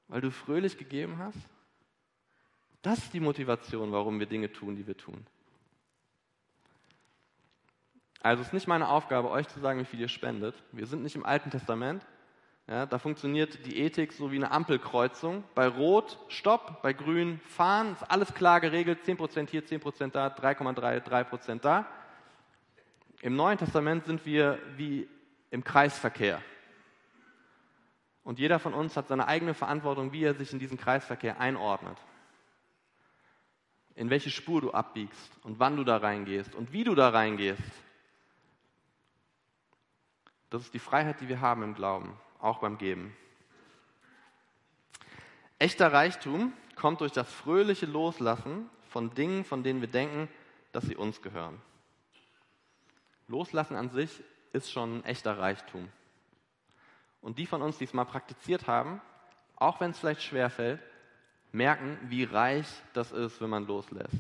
[0.08, 1.38] Weil du fröhlich gegeben hast?
[2.83, 5.25] Das ist die Motivation, warum wir Dinge tun, die wir tun.
[8.21, 10.55] Also es ist nicht meine Aufgabe, euch zu sagen, wie viel ihr spendet.
[10.73, 12.05] Wir sind nicht im Alten Testament.
[12.68, 15.42] Ja, da funktioniert die Ethik so wie eine Ampelkreuzung.
[15.55, 21.03] Bei Rot Stopp, bei Grün Fahren, ist alles klar geregelt, 10% hier, 10% da, 3,3,
[21.03, 21.87] 3% da.
[23.21, 25.09] Im Neuen Testament sind wir wie
[25.51, 26.40] im Kreisverkehr.
[28.23, 31.99] Und jeder von uns hat seine eigene Verantwortung, wie er sich in diesen Kreisverkehr einordnet.
[33.94, 37.62] In welche Spur du abbiegst und wann du da reingehst und wie du da reingehst.
[40.50, 43.16] Das ist die Freiheit, die wir haben im Glauben auch beim Geben.
[45.59, 50.28] Echter Reichtum kommt durch das fröhliche Loslassen von Dingen, von denen wir denken,
[50.72, 51.61] dass sie uns gehören.
[53.28, 55.88] Loslassen an sich ist schon ein echter Reichtum.
[57.20, 59.00] Und die von uns, die es mal praktiziert haben,
[59.57, 60.81] auch wenn es vielleicht schwer fällt,
[61.53, 64.17] merken, wie reich das ist, wenn man loslässt.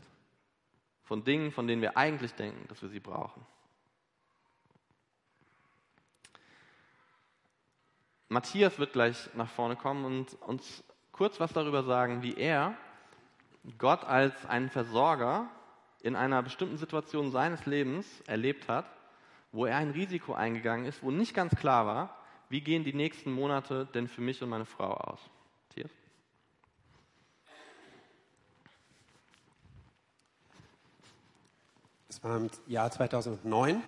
[1.02, 3.44] Von Dingen, von denen wir eigentlich denken, dass wir sie brauchen.
[8.28, 12.74] Matthias wird gleich nach vorne kommen und uns kurz was darüber sagen, wie er
[13.76, 15.50] Gott als einen Versorger
[16.02, 18.86] in einer bestimmten Situation seines Lebens erlebt hat,
[19.52, 22.16] wo er ein Risiko eingegangen ist, wo nicht ganz klar war,
[22.48, 25.20] wie gehen die nächsten Monate denn für mich und meine Frau aus.
[25.68, 25.90] Matthias?
[32.08, 32.11] Es war im
[32.68, 33.82] Jahr 2009.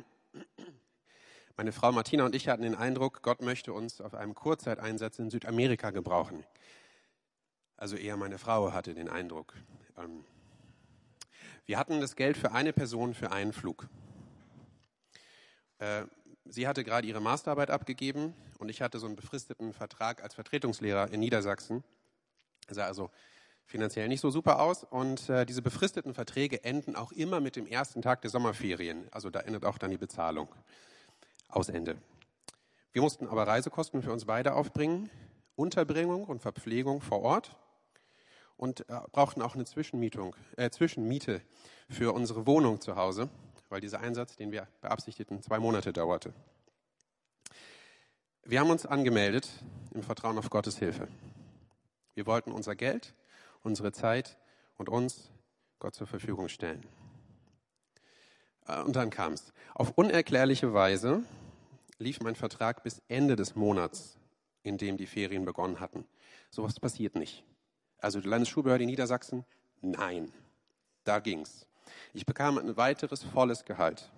[1.57, 5.31] Meine Frau Martina und ich hatten den Eindruck, Gott möchte uns auf einem Kurzzeiteinsatz in
[5.31, 6.45] Südamerika gebrauchen.
[7.77, 9.55] Also eher meine Frau hatte den Eindruck.
[9.97, 10.25] Ähm,
[11.65, 13.89] wir hatten das Geld für eine Person für einen Flug.
[15.79, 16.07] Äh,
[16.45, 21.09] sie hatte gerade ihre Masterarbeit abgegeben und ich hatte so einen befristeten Vertrag als Vertretungslehrer
[21.13, 21.85] in Niedersachsen.
[22.67, 23.11] Also
[23.67, 27.67] finanziell nicht so super aus und äh, diese befristeten Verträge enden auch immer mit dem
[27.67, 29.09] ersten Tag der Sommerferien.
[29.11, 30.49] Also da endet auch dann die Bezahlung
[31.49, 31.97] aus Ende.
[32.93, 35.11] Wir mussten aber Reisekosten für uns beide aufbringen,
[35.57, 37.57] Unterbringung und Verpflegung vor Ort
[38.57, 41.41] und äh, brauchten auch eine Zwischenmietung, äh, Zwischenmiete
[41.89, 43.29] für unsere Wohnung zu Hause,
[43.69, 46.33] weil dieser Einsatz, den wir beabsichtigten, zwei Monate dauerte.
[48.45, 49.49] Wir haben uns angemeldet
[49.93, 51.09] im Vertrauen auf Gottes Hilfe.
[52.15, 53.15] Wir wollten unser Geld,
[53.65, 54.39] unsere Zeit
[54.77, 55.31] und uns
[55.81, 56.87] Gott zur Verfügung stellen.
[58.67, 59.53] Äh, und dann kam es.
[59.75, 61.25] Auf unerklärliche Weise
[61.99, 64.19] lief mein Vertrag bis Ende des Monats,
[64.63, 66.07] in dem die Ferien begonnen hatten.
[66.51, 67.45] Sowas passiert nicht.
[67.99, 69.45] Also die Landesschulbehörde in Niedersachsen,
[69.81, 70.33] nein,
[71.05, 71.67] da ging's.
[72.13, 74.11] Ich bekam ein weiteres volles Gehalt.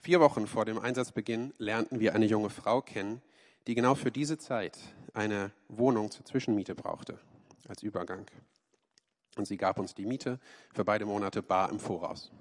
[0.00, 3.20] Vier Wochen vor dem Einsatzbeginn lernten wir eine junge Frau kennen,
[3.66, 4.78] die genau für diese Zeit
[5.12, 7.18] eine Wohnung zur Zwischenmiete brauchte,
[7.68, 8.26] als Übergang.
[9.36, 10.40] Und sie gab uns die Miete
[10.74, 12.32] für beide Monate bar im Voraus.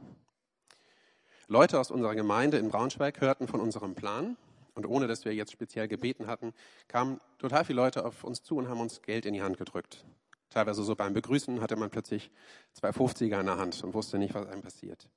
[1.48, 4.36] Leute aus unserer Gemeinde in Braunschweig hörten von unserem Plan
[4.74, 6.54] und ohne dass wir jetzt speziell gebeten hatten,
[6.88, 10.06] kamen total viele Leute auf uns zu und haben uns Geld in die Hand gedrückt.
[10.50, 12.32] Teilweise so beim Begrüßen hatte man plötzlich
[12.74, 15.10] zwei 50er in der Hand und wusste nicht, was einem passiert.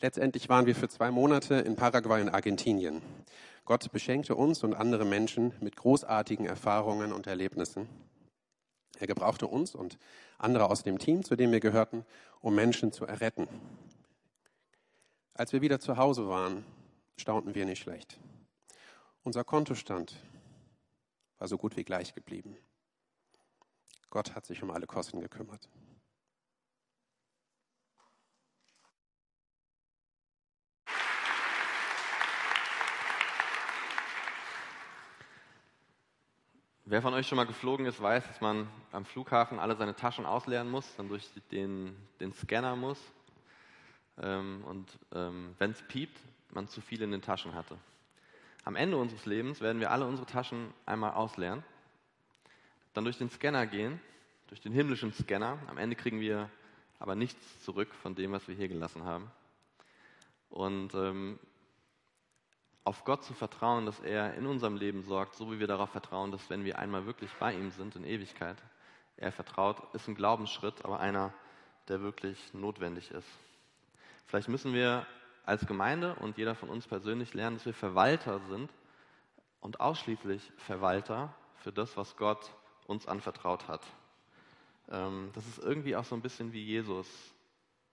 [0.00, 3.02] Letztendlich waren wir für zwei Monate in Paraguay und Argentinien.
[3.66, 7.86] Gott beschenkte uns und andere Menschen mit großartigen Erfahrungen und Erlebnissen.
[9.00, 9.98] Er gebrauchte uns und
[10.36, 12.04] andere aus dem Team, zu dem wir gehörten,
[12.40, 13.48] um Menschen zu erretten.
[15.32, 16.66] Als wir wieder zu Hause waren,
[17.16, 18.20] staunten wir nicht schlecht.
[19.22, 20.14] Unser Kontostand
[21.38, 22.58] war so gut wie gleich geblieben.
[24.10, 25.70] Gott hat sich um alle Kosten gekümmert.
[36.90, 40.26] Wer von euch schon mal geflogen ist, weiß, dass man am Flughafen alle seine Taschen
[40.26, 42.98] ausleeren muss, dann durch den, den Scanner muss
[44.18, 46.18] ähm, und ähm, wenn es piept,
[46.52, 47.78] man zu viel in den Taschen hatte.
[48.64, 51.62] Am Ende unseres Lebens werden wir alle unsere Taschen einmal ausleeren,
[52.92, 54.00] dann durch den Scanner gehen,
[54.48, 55.60] durch den himmlischen Scanner.
[55.68, 56.50] Am Ende kriegen wir
[56.98, 59.30] aber nichts zurück von dem, was wir hier gelassen haben.
[60.48, 61.38] Und ähm,
[62.84, 66.32] auf Gott zu vertrauen, dass er in unserem Leben sorgt, so wie wir darauf vertrauen,
[66.32, 68.56] dass wenn wir einmal wirklich bei ihm sind in Ewigkeit,
[69.16, 71.32] er vertraut, ist ein Glaubensschritt, aber einer,
[71.88, 73.28] der wirklich notwendig ist.
[74.26, 75.06] Vielleicht müssen wir
[75.44, 78.70] als Gemeinde und jeder von uns persönlich lernen, dass wir Verwalter sind
[79.60, 82.50] und ausschließlich Verwalter für das, was Gott
[82.86, 83.82] uns anvertraut hat.
[84.88, 87.08] Ähm, das ist irgendwie auch so ein bisschen wie Jesus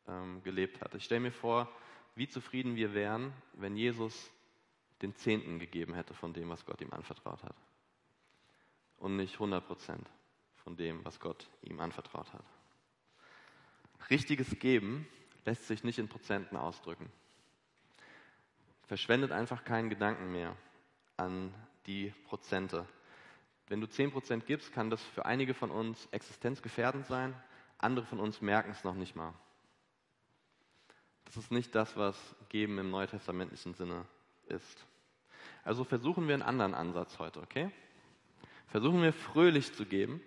[0.08, 0.95] ähm, gelebt hat.
[0.95, 1.69] Ich stelle mir vor,
[2.15, 4.32] wie zufrieden wir wären, wenn Jesus
[5.01, 7.55] den Zehnten gegeben hätte von dem, was Gott ihm anvertraut hat.
[8.97, 10.10] Und nicht 100 Prozent
[10.55, 12.43] von dem, was Gott ihm anvertraut hat.
[14.10, 15.07] Richtiges Geben
[15.45, 17.12] lässt sich nicht in Prozenten ausdrücken.
[18.88, 20.55] Verschwendet einfach keinen Gedanken mehr
[21.17, 21.53] an
[21.86, 22.88] die Prozente.
[23.67, 27.36] Wenn du 10% gibst, kann das für einige von uns existenzgefährdend sein,
[27.77, 29.33] andere von uns merken es noch nicht mal.
[31.25, 32.17] Das ist nicht das, was
[32.49, 34.05] Geben im neutestamentlichen Sinne
[34.49, 34.86] ist.
[35.63, 37.71] Also versuchen wir einen anderen Ansatz heute, okay?
[38.67, 40.21] Versuchen wir fröhlich zu geben.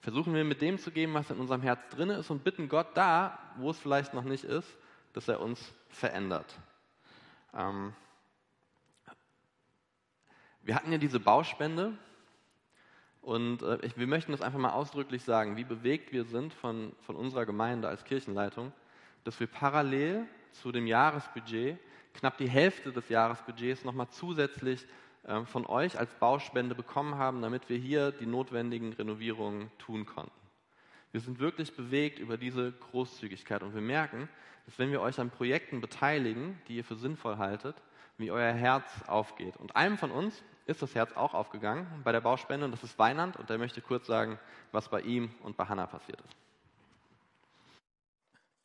[0.00, 2.96] Versuchen wir mit dem zu geben, was in unserem Herz drin ist und bitten Gott
[2.96, 4.68] da, wo es vielleicht noch nicht ist,
[5.12, 6.58] dass er uns verändert.
[7.54, 7.92] Ähm
[10.62, 11.96] wir hatten ja diese Bauspende
[13.22, 16.92] und äh, ich, wir möchten das einfach mal ausdrücklich sagen, wie bewegt wir sind von,
[17.00, 18.72] von unserer Gemeinde als Kirchenleitung,
[19.24, 21.78] dass wir parallel zu dem Jahresbudget
[22.14, 24.86] knapp die Hälfte des Jahresbudgets nochmal zusätzlich
[25.24, 30.32] äh, von euch als Bauspende bekommen haben, damit wir hier die notwendigen Renovierungen tun konnten.
[31.12, 34.28] Wir sind wirklich bewegt über diese Großzügigkeit und wir merken,
[34.66, 37.76] dass wenn wir euch an Projekten beteiligen, die ihr für sinnvoll haltet,
[38.18, 39.56] wie euer Herz aufgeht.
[39.56, 42.98] Und einem von uns ist das Herz auch aufgegangen bei der Bauspende und das ist
[42.98, 44.38] Weinand und der möchte kurz sagen,
[44.72, 46.36] was bei ihm und bei Hannah passiert ist.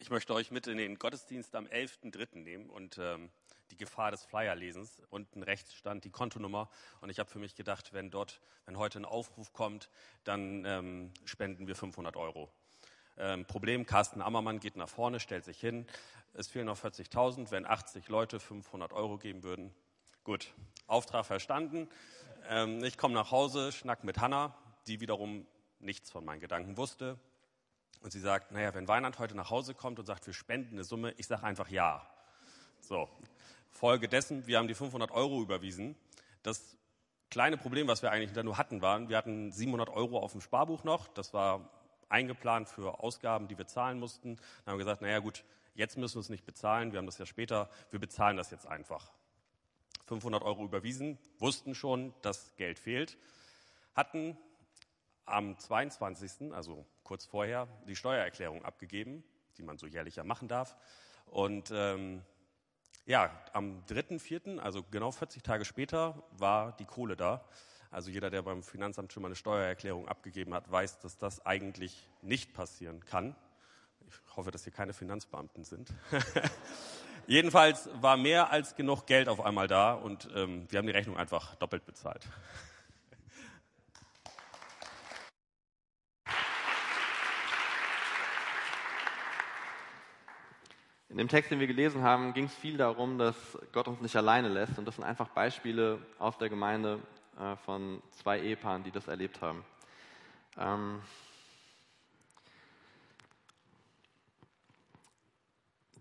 [0.05, 2.37] Ich möchte euch mit in den Gottesdienst am 11.3.
[2.37, 3.31] nehmen und ähm,
[3.71, 5.01] die Gefahr des Flyerlesens.
[5.09, 6.69] Unten rechts stand die Kontonummer
[7.01, 9.89] und ich habe für mich gedacht, wenn dort, wenn heute ein Aufruf kommt,
[10.23, 12.51] dann ähm, spenden wir 500 Euro.
[13.17, 15.87] Ähm, Problem, Carsten Ammermann geht nach vorne, stellt sich hin,
[16.33, 19.73] es fehlen noch 40.000, wenn 80 Leute 500 Euro geben würden.
[20.23, 20.53] Gut,
[20.85, 21.89] Auftrag verstanden.
[22.47, 25.47] Ähm, ich komme nach Hause, schnack mit Hanna, die wiederum
[25.79, 27.17] nichts von meinen Gedanken wusste,
[28.05, 30.83] und sie sagt, naja, wenn Weinand heute nach Hause kommt und sagt, wir spenden eine
[30.83, 32.07] Summe, ich sage einfach ja.
[32.79, 33.09] So,
[33.71, 35.95] Folge dessen, wir haben die 500 Euro überwiesen.
[36.43, 36.77] Das
[37.31, 40.41] kleine Problem, was wir eigentlich da nur hatten, waren, wir hatten 700 Euro auf dem
[40.41, 41.07] Sparbuch noch.
[41.07, 41.67] Das war
[42.07, 44.35] eingeplant für Ausgaben, die wir zahlen mussten.
[44.35, 47.17] Dann haben wir gesagt, naja gut, jetzt müssen wir es nicht bezahlen, wir haben das
[47.17, 49.11] ja später, wir bezahlen das jetzt einfach.
[50.05, 53.17] 500 Euro überwiesen, wussten schon, dass Geld fehlt,
[53.95, 54.37] hatten
[55.25, 59.23] am 22., also kurz vorher, die Steuererklärung abgegeben,
[59.57, 60.75] die man so jährlich ja machen darf.
[61.27, 62.21] Und ähm,
[63.05, 67.45] ja, am 3.4., also genau 40 Tage später, war die Kohle da.
[67.91, 72.09] Also jeder, der beim Finanzamt schon mal eine Steuererklärung abgegeben hat, weiß, dass das eigentlich
[72.21, 73.35] nicht passieren kann.
[74.07, 75.93] Ich hoffe, dass hier keine Finanzbeamten sind.
[77.27, 81.17] Jedenfalls war mehr als genug Geld auf einmal da und ähm, wir haben die Rechnung
[81.17, 82.27] einfach doppelt bezahlt.
[91.15, 94.17] In dem Text, den wir gelesen haben, ging es viel darum, dass Gott uns nicht
[94.17, 94.77] alleine lässt.
[94.77, 96.99] Und das sind einfach Beispiele aus der Gemeinde
[97.39, 99.63] äh, von zwei Ehepaaren, die das erlebt haben.
[100.57, 101.01] Ähm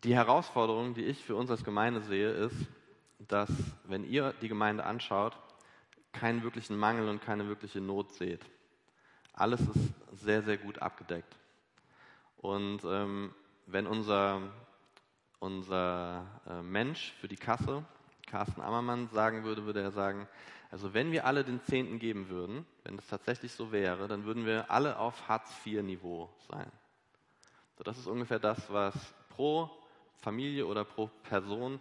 [0.02, 2.66] die Herausforderung, die ich für uns als Gemeinde sehe, ist,
[3.20, 3.50] dass,
[3.84, 5.38] wenn ihr die Gemeinde anschaut,
[6.10, 8.44] keinen wirklichen Mangel und keine wirkliche Not seht.
[9.32, 11.38] Alles ist sehr, sehr gut abgedeckt.
[12.38, 13.32] Und ähm,
[13.66, 14.50] wenn unser
[15.44, 17.84] unser äh, Mensch für die Kasse,
[18.26, 20.26] Carsten Ammermann, sagen würde, würde er sagen,
[20.70, 24.46] also wenn wir alle den Zehnten geben würden, wenn das tatsächlich so wäre, dann würden
[24.46, 26.72] wir alle auf Hartz-IV-Niveau sein.
[27.76, 28.94] So, das ist ungefähr das, was
[29.28, 29.70] pro
[30.16, 31.78] Familie oder pro Person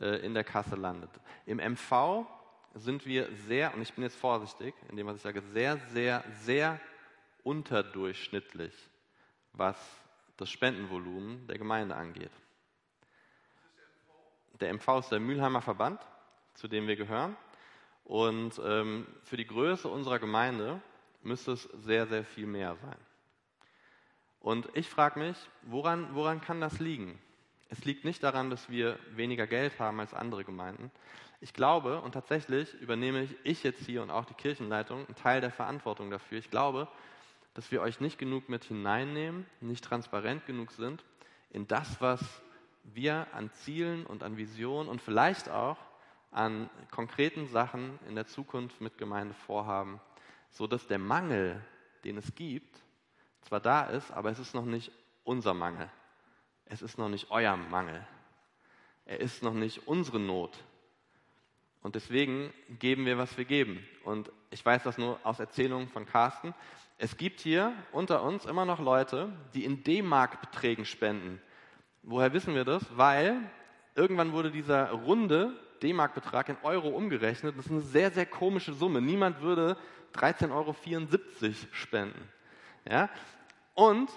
[0.00, 1.10] äh, in der Kasse landet.
[1.44, 2.24] Im MV
[2.74, 6.24] sind wir sehr, und ich bin jetzt vorsichtig, in dem, was ich sage, sehr, sehr,
[6.40, 6.80] sehr
[7.42, 8.72] unterdurchschnittlich,
[9.52, 9.76] was
[10.38, 12.32] das Spendenvolumen der Gemeinde angeht.
[14.60, 16.00] Der MV ist der Mülheimer Verband,
[16.54, 17.36] zu dem wir gehören.
[18.04, 20.80] Und ähm, für die Größe unserer Gemeinde
[21.22, 22.98] müsste es sehr, sehr viel mehr sein.
[24.40, 27.18] Und ich frage mich, woran, woran kann das liegen?
[27.70, 30.90] Es liegt nicht daran, dass wir weniger Geld haben als andere Gemeinden.
[31.40, 35.50] Ich glaube, und tatsächlich übernehme ich jetzt hier und auch die Kirchenleitung einen Teil der
[35.50, 36.38] Verantwortung dafür.
[36.38, 36.88] Ich glaube,
[37.54, 41.02] dass wir euch nicht genug mit hineinnehmen, nicht transparent genug sind
[41.50, 42.20] in das, was
[42.84, 45.78] wir an Zielen und an Visionen und vielleicht auch
[46.30, 50.00] an konkreten Sachen in der Zukunft mit Gemeinde vorhaben,
[50.50, 51.60] sodass der Mangel,
[52.04, 52.78] den es gibt,
[53.42, 54.90] zwar da ist, aber es ist noch nicht
[55.22, 55.88] unser Mangel.
[56.66, 58.06] Es ist noch nicht euer Mangel.
[59.06, 60.58] Er ist noch nicht unsere Not.
[61.82, 63.86] Und deswegen geben wir, was wir geben.
[64.04, 66.54] Und ich weiß das nur aus Erzählungen von Carsten.
[66.96, 71.42] Es gibt hier unter uns immer noch Leute, die in D-Mark-Beträgen spenden.
[72.06, 72.84] Woher wissen wir das?
[72.96, 73.40] Weil
[73.94, 77.56] irgendwann wurde dieser runde D-Mark-Betrag in Euro umgerechnet.
[77.56, 79.00] Das ist eine sehr, sehr komische Summe.
[79.00, 79.76] Niemand würde
[80.14, 80.74] 13,74 Euro
[81.72, 82.28] spenden.
[82.88, 83.08] Ja?
[83.72, 84.10] Und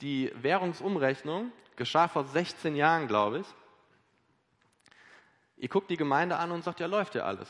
[0.00, 3.46] die Währungsumrechnung geschah vor 16 Jahren, glaube ich.
[5.56, 7.48] Ihr guckt die Gemeinde an und sagt, ja, läuft ja alles.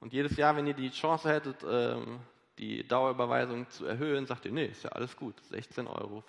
[0.00, 2.20] Und jedes Jahr, wenn ihr die Chance hättet, ähm,
[2.58, 6.22] die Dauerüberweisung zu erhöhen, sagt ihr, nee, ist ja alles gut, 16,74 Euro.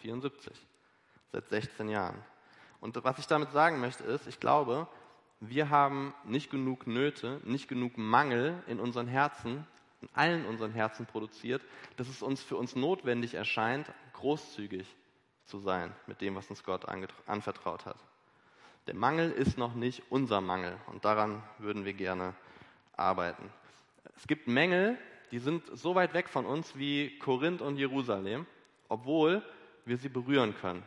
[1.31, 2.21] Seit 16 Jahren.
[2.79, 4.87] Und was ich damit sagen möchte, ist, ich glaube,
[5.39, 9.65] wir haben nicht genug Nöte, nicht genug Mangel in unseren Herzen,
[10.01, 11.61] in allen unseren Herzen produziert,
[11.97, 14.87] dass es uns für uns notwendig erscheint, großzügig
[15.45, 16.85] zu sein mit dem, was uns Gott
[17.25, 17.97] anvertraut hat.
[18.87, 22.35] Der Mangel ist noch nicht unser Mangel und daran würden wir gerne
[22.95, 23.51] arbeiten.
[24.15, 24.97] Es gibt Mängel,
[25.31, 28.45] die sind so weit weg von uns wie Korinth und Jerusalem,
[28.87, 29.43] obwohl
[29.85, 30.83] wir sie berühren können.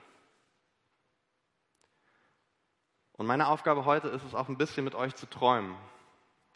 [3.19, 5.75] Und meine Aufgabe heute ist es auch ein bisschen mit euch zu träumen.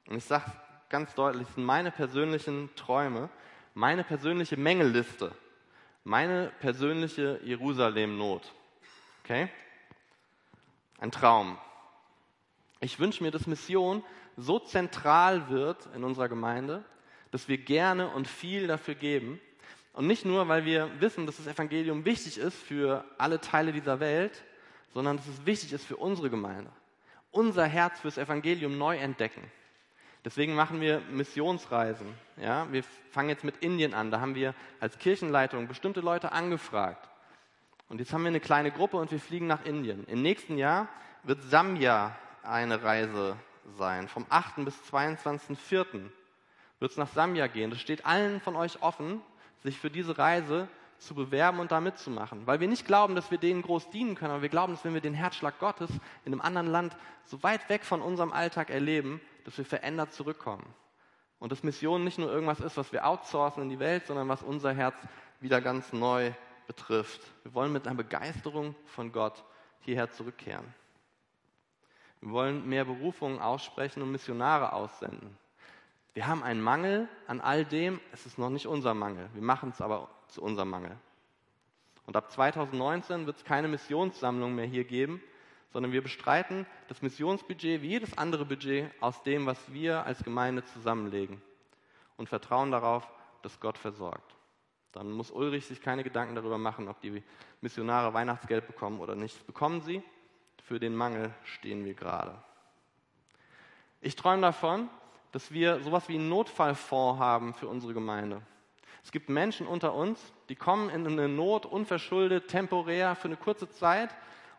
[0.06, 0.44] Und ich sage
[0.88, 3.28] ganz deutlich, es sind meine persönlichen Träume,
[3.74, 5.32] meine persönliche Mängelliste,
[6.04, 8.52] meine persönliche Jerusalem-Not.
[9.24, 9.48] Okay?
[11.00, 11.58] Ein Traum.
[12.78, 14.04] Ich wünsche mir, dass Mission
[14.36, 16.84] so zentral wird in unserer Gemeinde,
[17.32, 19.40] dass wir gerne und viel dafür geben.
[19.94, 23.98] Und nicht nur, weil wir wissen, dass das Evangelium wichtig ist für alle Teile dieser
[23.98, 24.44] Welt,
[24.95, 26.70] sondern dass es wichtig ist für unsere Gemeinde.
[27.30, 29.43] Unser Herz fürs Evangelium neu entdecken.
[30.24, 32.07] Deswegen machen wir Missionsreisen.
[32.36, 34.11] Ja, wir fangen jetzt mit Indien an.
[34.11, 37.09] Da haben wir als Kirchenleitung bestimmte Leute angefragt.
[37.88, 40.05] Und jetzt haben wir eine kleine Gruppe und wir fliegen nach Indien.
[40.07, 40.88] Im nächsten Jahr
[41.24, 43.36] wird Sambia eine Reise
[43.76, 44.09] sein.
[44.09, 44.64] Vom 8.
[44.64, 46.11] bis 22.04.
[46.78, 47.70] wird es nach Sambia gehen.
[47.70, 49.20] Das steht allen von euch offen,
[49.62, 50.68] sich für diese Reise
[51.03, 52.46] zu bewerben und da mitzumachen.
[52.46, 54.94] Weil wir nicht glauben, dass wir denen groß dienen können, aber wir glauben, dass wenn
[54.94, 55.90] wir den Herzschlag Gottes
[56.24, 60.64] in einem anderen Land so weit weg von unserem Alltag erleben, dass wir verändert zurückkommen.
[61.38, 64.42] Und dass Mission nicht nur irgendwas ist, was wir outsourcen in die Welt, sondern was
[64.42, 64.94] unser Herz
[65.40, 66.32] wieder ganz neu
[66.68, 67.20] betrifft.
[67.42, 69.42] Wir wollen mit einer Begeisterung von Gott
[69.80, 70.72] hierher zurückkehren.
[72.20, 75.36] Wir wollen mehr Berufungen aussprechen und Missionare aussenden.
[76.14, 79.28] Wir haben einen Mangel an all dem, es ist noch nicht unser Mangel.
[79.32, 80.97] Wir machen es aber zu unserem Mangel.
[82.07, 85.22] Und ab 2019 wird es keine Missionssammlung mehr hier geben,
[85.72, 90.64] sondern wir bestreiten das Missionsbudget wie jedes andere Budget aus dem, was wir als Gemeinde
[90.64, 91.41] zusammenlegen
[92.16, 93.09] und vertrauen darauf,
[93.43, 94.37] dass Gott versorgt.
[94.93, 97.22] Dann muss Ulrich sich keine Gedanken darüber machen, ob die
[97.62, 99.47] Missionare Weihnachtsgeld bekommen oder nicht.
[99.47, 100.03] Bekommen sie.
[100.64, 102.37] Für den Mangel stehen wir gerade.
[104.01, 104.89] Ich träume davon,
[105.33, 108.43] dass wir sowas wie einen Notfallfonds haben für unsere Gemeinde.
[109.03, 113.68] Es gibt Menschen unter uns, die kommen in eine Not unverschuldet, temporär, für eine kurze
[113.68, 114.11] Zeit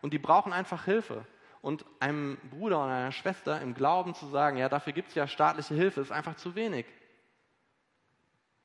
[0.02, 1.26] und die brauchen einfach Hilfe.
[1.62, 5.26] Und einem Bruder oder einer Schwester im Glauben zu sagen, ja, dafür gibt es ja
[5.26, 6.84] staatliche Hilfe, ist einfach zu wenig.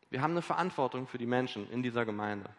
[0.10, 2.50] Wir haben eine Verantwortung für die Menschen in dieser Gemeinde.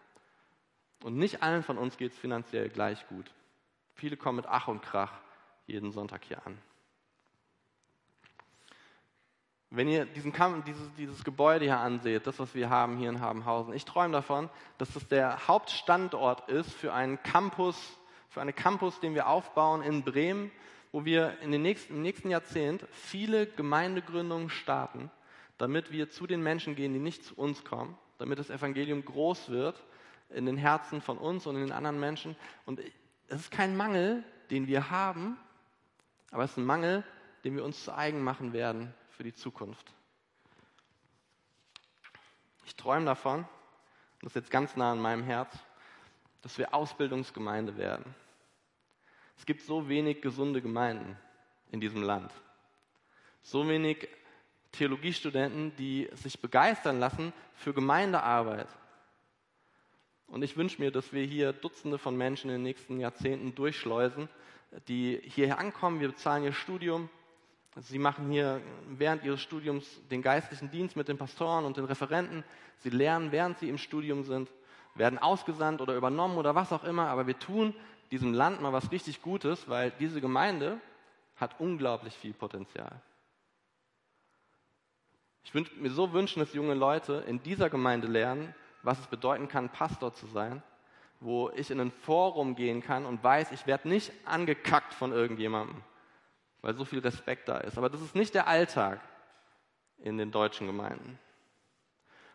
[1.02, 3.30] Und nicht allen von uns geht es finanziell gleich gut.
[3.94, 5.12] Viele kommen mit Ach und Krach
[5.66, 6.56] jeden Sonntag hier an.
[9.72, 13.20] Wenn ihr diesen Kampf, dieses, dieses Gebäude hier anseht, das, was wir haben hier in
[13.20, 17.76] Habenhausen, ich träume davon, dass das der Hauptstandort ist für einen Campus,
[18.28, 20.50] für einen Campus, den wir aufbauen in Bremen,
[20.90, 25.08] wo wir in den nächsten, im nächsten Jahrzehnt viele Gemeindegründungen starten,
[25.56, 29.50] damit wir zu den Menschen gehen, die nicht zu uns kommen, damit das Evangelium groß
[29.50, 29.84] wird
[30.30, 32.34] in den Herzen von uns und in den anderen Menschen.
[32.66, 32.80] Und
[33.28, 35.36] es ist kein Mangel, den wir haben,
[36.32, 37.04] aber es ist ein Mangel,
[37.44, 39.92] den wir uns zu eigen machen werden für die Zukunft.
[42.64, 43.46] Ich träume davon,
[44.22, 45.54] das ist jetzt ganz nah an meinem Herz,
[46.40, 48.14] dass wir Ausbildungsgemeinde werden.
[49.36, 51.18] Es gibt so wenig gesunde Gemeinden
[51.70, 52.32] in diesem Land.
[53.42, 54.08] So wenig
[54.72, 58.68] Theologiestudenten, die sich begeistern lassen für Gemeindearbeit.
[60.28, 64.30] Und ich wünsche mir, dass wir hier Dutzende von Menschen in den nächsten Jahrzehnten durchschleusen,
[64.88, 67.10] die hierher ankommen, wir bezahlen ihr Studium,
[67.76, 72.44] Sie machen hier während ihres Studiums den geistlichen Dienst mit den Pastoren und den Referenten.
[72.78, 74.50] Sie lernen, während sie im Studium sind,
[74.96, 77.06] werden ausgesandt oder übernommen oder was auch immer.
[77.06, 77.74] Aber wir tun
[78.10, 80.80] diesem Land mal was richtig Gutes, weil diese Gemeinde
[81.36, 83.00] hat unglaublich viel Potenzial.
[85.44, 89.48] Ich würde mir so wünschen, dass junge Leute in dieser Gemeinde lernen, was es bedeuten
[89.48, 90.62] kann, Pastor zu sein,
[91.20, 95.82] wo ich in ein Forum gehen kann und weiß, ich werde nicht angekackt von irgendjemandem
[96.62, 97.78] weil so viel Respekt da ist.
[97.78, 99.00] Aber das ist nicht der Alltag
[99.98, 101.18] in den deutschen Gemeinden.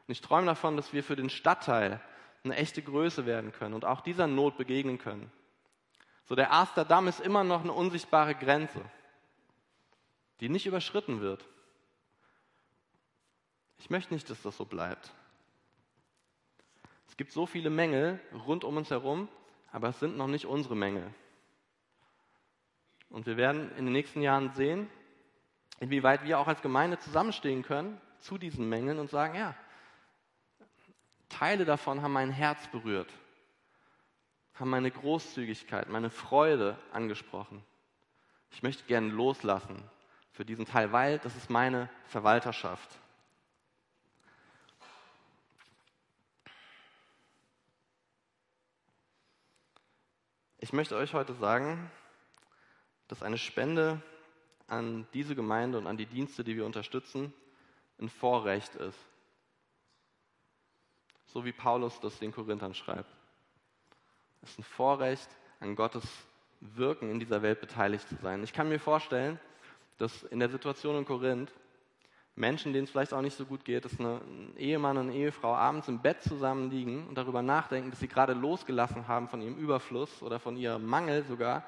[0.08, 2.00] Und ich träume davon, dass wir für den Stadtteil
[2.44, 5.32] eine echte Größe werden können und auch dieser Not begegnen können.
[6.26, 8.82] So der Amsterdam ist immer noch eine unsichtbare Grenze,
[10.40, 11.46] die nicht überschritten wird.
[13.78, 15.12] Ich möchte nicht, dass das so bleibt.
[17.08, 19.28] Es gibt so viele Mängel rund um uns herum,
[19.72, 21.14] aber es sind noch nicht unsere Mängel.
[23.10, 24.90] Und wir werden in den nächsten Jahren sehen,
[25.80, 29.56] inwieweit wir auch als Gemeinde zusammenstehen können zu diesen Mängeln und sagen, ja,
[31.30, 33.12] Teile davon haben mein Herz berührt,
[34.54, 37.64] haben meine Großzügigkeit, meine Freude angesprochen.
[38.52, 39.84] Ich möchte gerne loslassen
[40.32, 42.90] für diesen Teil, weil das ist meine Verwalterschaft.
[50.60, 51.92] Ich möchte euch heute sagen,
[53.08, 54.02] dass eine Spende
[54.68, 57.34] an diese Gemeinde und an die Dienste, die wir unterstützen,
[58.00, 59.00] ein Vorrecht ist.
[61.28, 63.10] So wie Paulus das den Korinthern schreibt.
[64.42, 65.30] Es ist ein Vorrecht,
[65.60, 66.06] an Gottes
[66.62, 68.44] Wirken in dieser Welt beteiligt zu sein.
[68.44, 69.40] Ich kann mir vorstellen,
[69.98, 71.54] dass in der Situation in Korinth
[72.36, 75.56] Menschen, denen es vielleicht auch nicht so gut geht, dass ein Ehemann und eine Ehefrau
[75.56, 79.58] abends im Bett zusammen liegen und darüber nachdenken, dass sie gerade losgelassen haben von ihrem
[79.58, 81.64] Überfluss oder von ihrem Mangel sogar.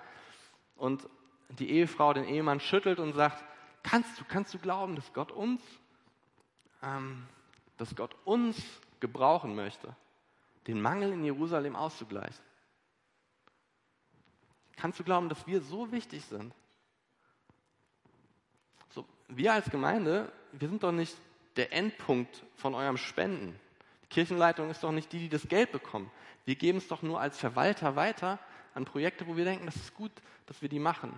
[1.49, 3.43] Und die Ehefrau den Ehemann schüttelt und sagt,
[3.83, 5.61] kannst du, kannst du glauben, dass Gott uns,
[6.83, 7.25] ähm,
[7.77, 8.61] dass Gott uns
[8.99, 9.95] gebrauchen möchte,
[10.67, 12.45] den Mangel in Jerusalem auszugleichen?
[14.75, 16.53] Kannst du glauben, dass wir so wichtig sind?
[18.89, 21.15] So, wir als Gemeinde wir sind doch nicht
[21.55, 23.59] der Endpunkt von eurem Spenden.
[24.03, 26.11] Die Kirchenleitung ist doch nicht die, die das Geld bekommen.
[26.45, 28.39] Wir geben es doch nur als Verwalter weiter
[28.73, 30.11] an Projekte, wo wir denken, das ist gut,
[30.45, 31.11] dass wir die machen.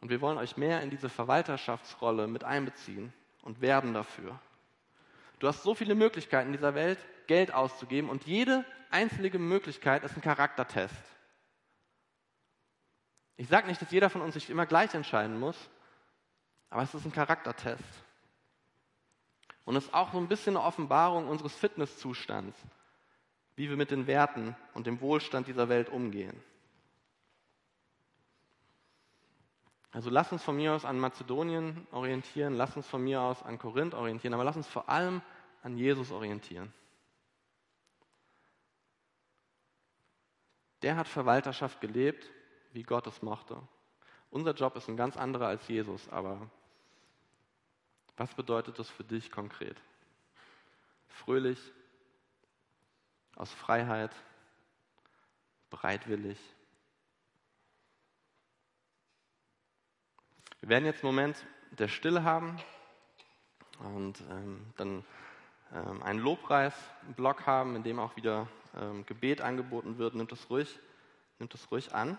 [0.00, 4.38] Und wir wollen euch mehr in diese Verwalterschaftsrolle mit einbeziehen und werben dafür.
[5.38, 10.16] Du hast so viele Möglichkeiten in dieser Welt, Geld auszugeben und jede einzelne Möglichkeit ist
[10.16, 10.94] ein Charaktertest.
[13.36, 15.56] Ich sage nicht, dass jeder von uns sich immer gleich entscheiden muss,
[16.68, 17.82] aber es ist ein Charaktertest.
[19.64, 22.58] Und es ist auch so ein bisschen eine Offenbarung unseres Fitnesszustands,
[23.56, 26.42] wie wir mit den Werten und dem Wohlstand dieser Welt umgehen.
[29.92, 33.58] Also lass uns von mir aus an Mazedonien orientieren, lass uns von mir aus an
[33.58, 35.20] Korinth orientieren, aber lass uns vor allem
[35.62, 36.72] an Jesus orientieren.
[40.82, 42.30] Der hat Verwalterschaft gelebt,
[42.72, 43.60] wie Gott es mochte.
[44.30, 46.48] Unser Job ist ein ganz anderer als Jesus, aber
[48.16, 49.76] was bedeutet das für dich konkret?
[51.08, 51.58] Fröhlich,
[53.34, 54.14] aus Freiheit,
[55.68, 56.38] bereitwillig.
[60.60, 62.60] Wir werden jetzt einen Moment der Stille haben
[63.78, 65.04] und ähm, dann
[65.72, 68.46] ähm, einen Lobpreisblock haben, in dem auch wieder
[68.78, 70.14] ähm, Gebet angeboten wird.
[70.14, 70.78] Nimmt es ruhig,
[71.38, 72.18] nimmt es ruhig an.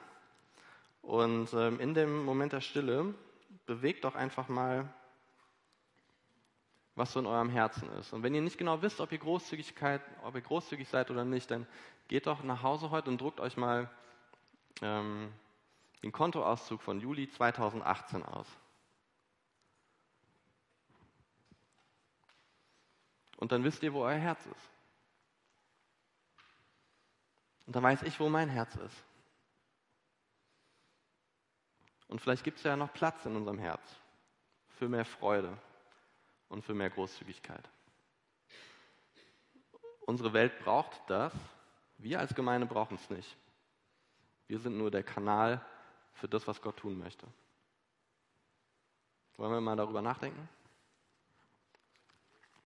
[1.04, 3.14] Und ähm, in dem Moment der Stille
[3.68, 4.92] bewegt doch einfach mal
[6.96, 8.12] was so in eurem Herzen ist.
[8.12, 11.50] Und wenn ihr nicht genau wisst, ob ihr, Großzügigkeit, ob ihr großzügig seid oder nicht,
[11.52, 11.68] dann
[12.08, 13.90] geht doch nach Hause heute und druckt euch mal
[14.82, 15.32] ähm,
[16.02, 18.48] den Kontoauszug von Juli 2018 aus.
[23.38, 24.70] Und dann wisst ihr, wo euer Herz ist.
[27.66, 29.04] Und dann weiß ich, wo mein Herz ist.
[32.08, 33.82] Und vielleicht gibt es ja noch Platz in unserem Herz
[34.68, 35.58] für mehr Freude,
[36.52, 37.70] und für mehr Großzügigkeit.
[40.02, 41.34] Unsere Welt braucht das.
[41.98, 43.38] Wir als Gemeinde brauchen es nicht.
[44.48, 45.66] Wir sind nur der Kanal
[46.14, 47.28] für das, was Gott tun möchte.
[49.38, 50.48] Wollen wir mal darüber nachdenken?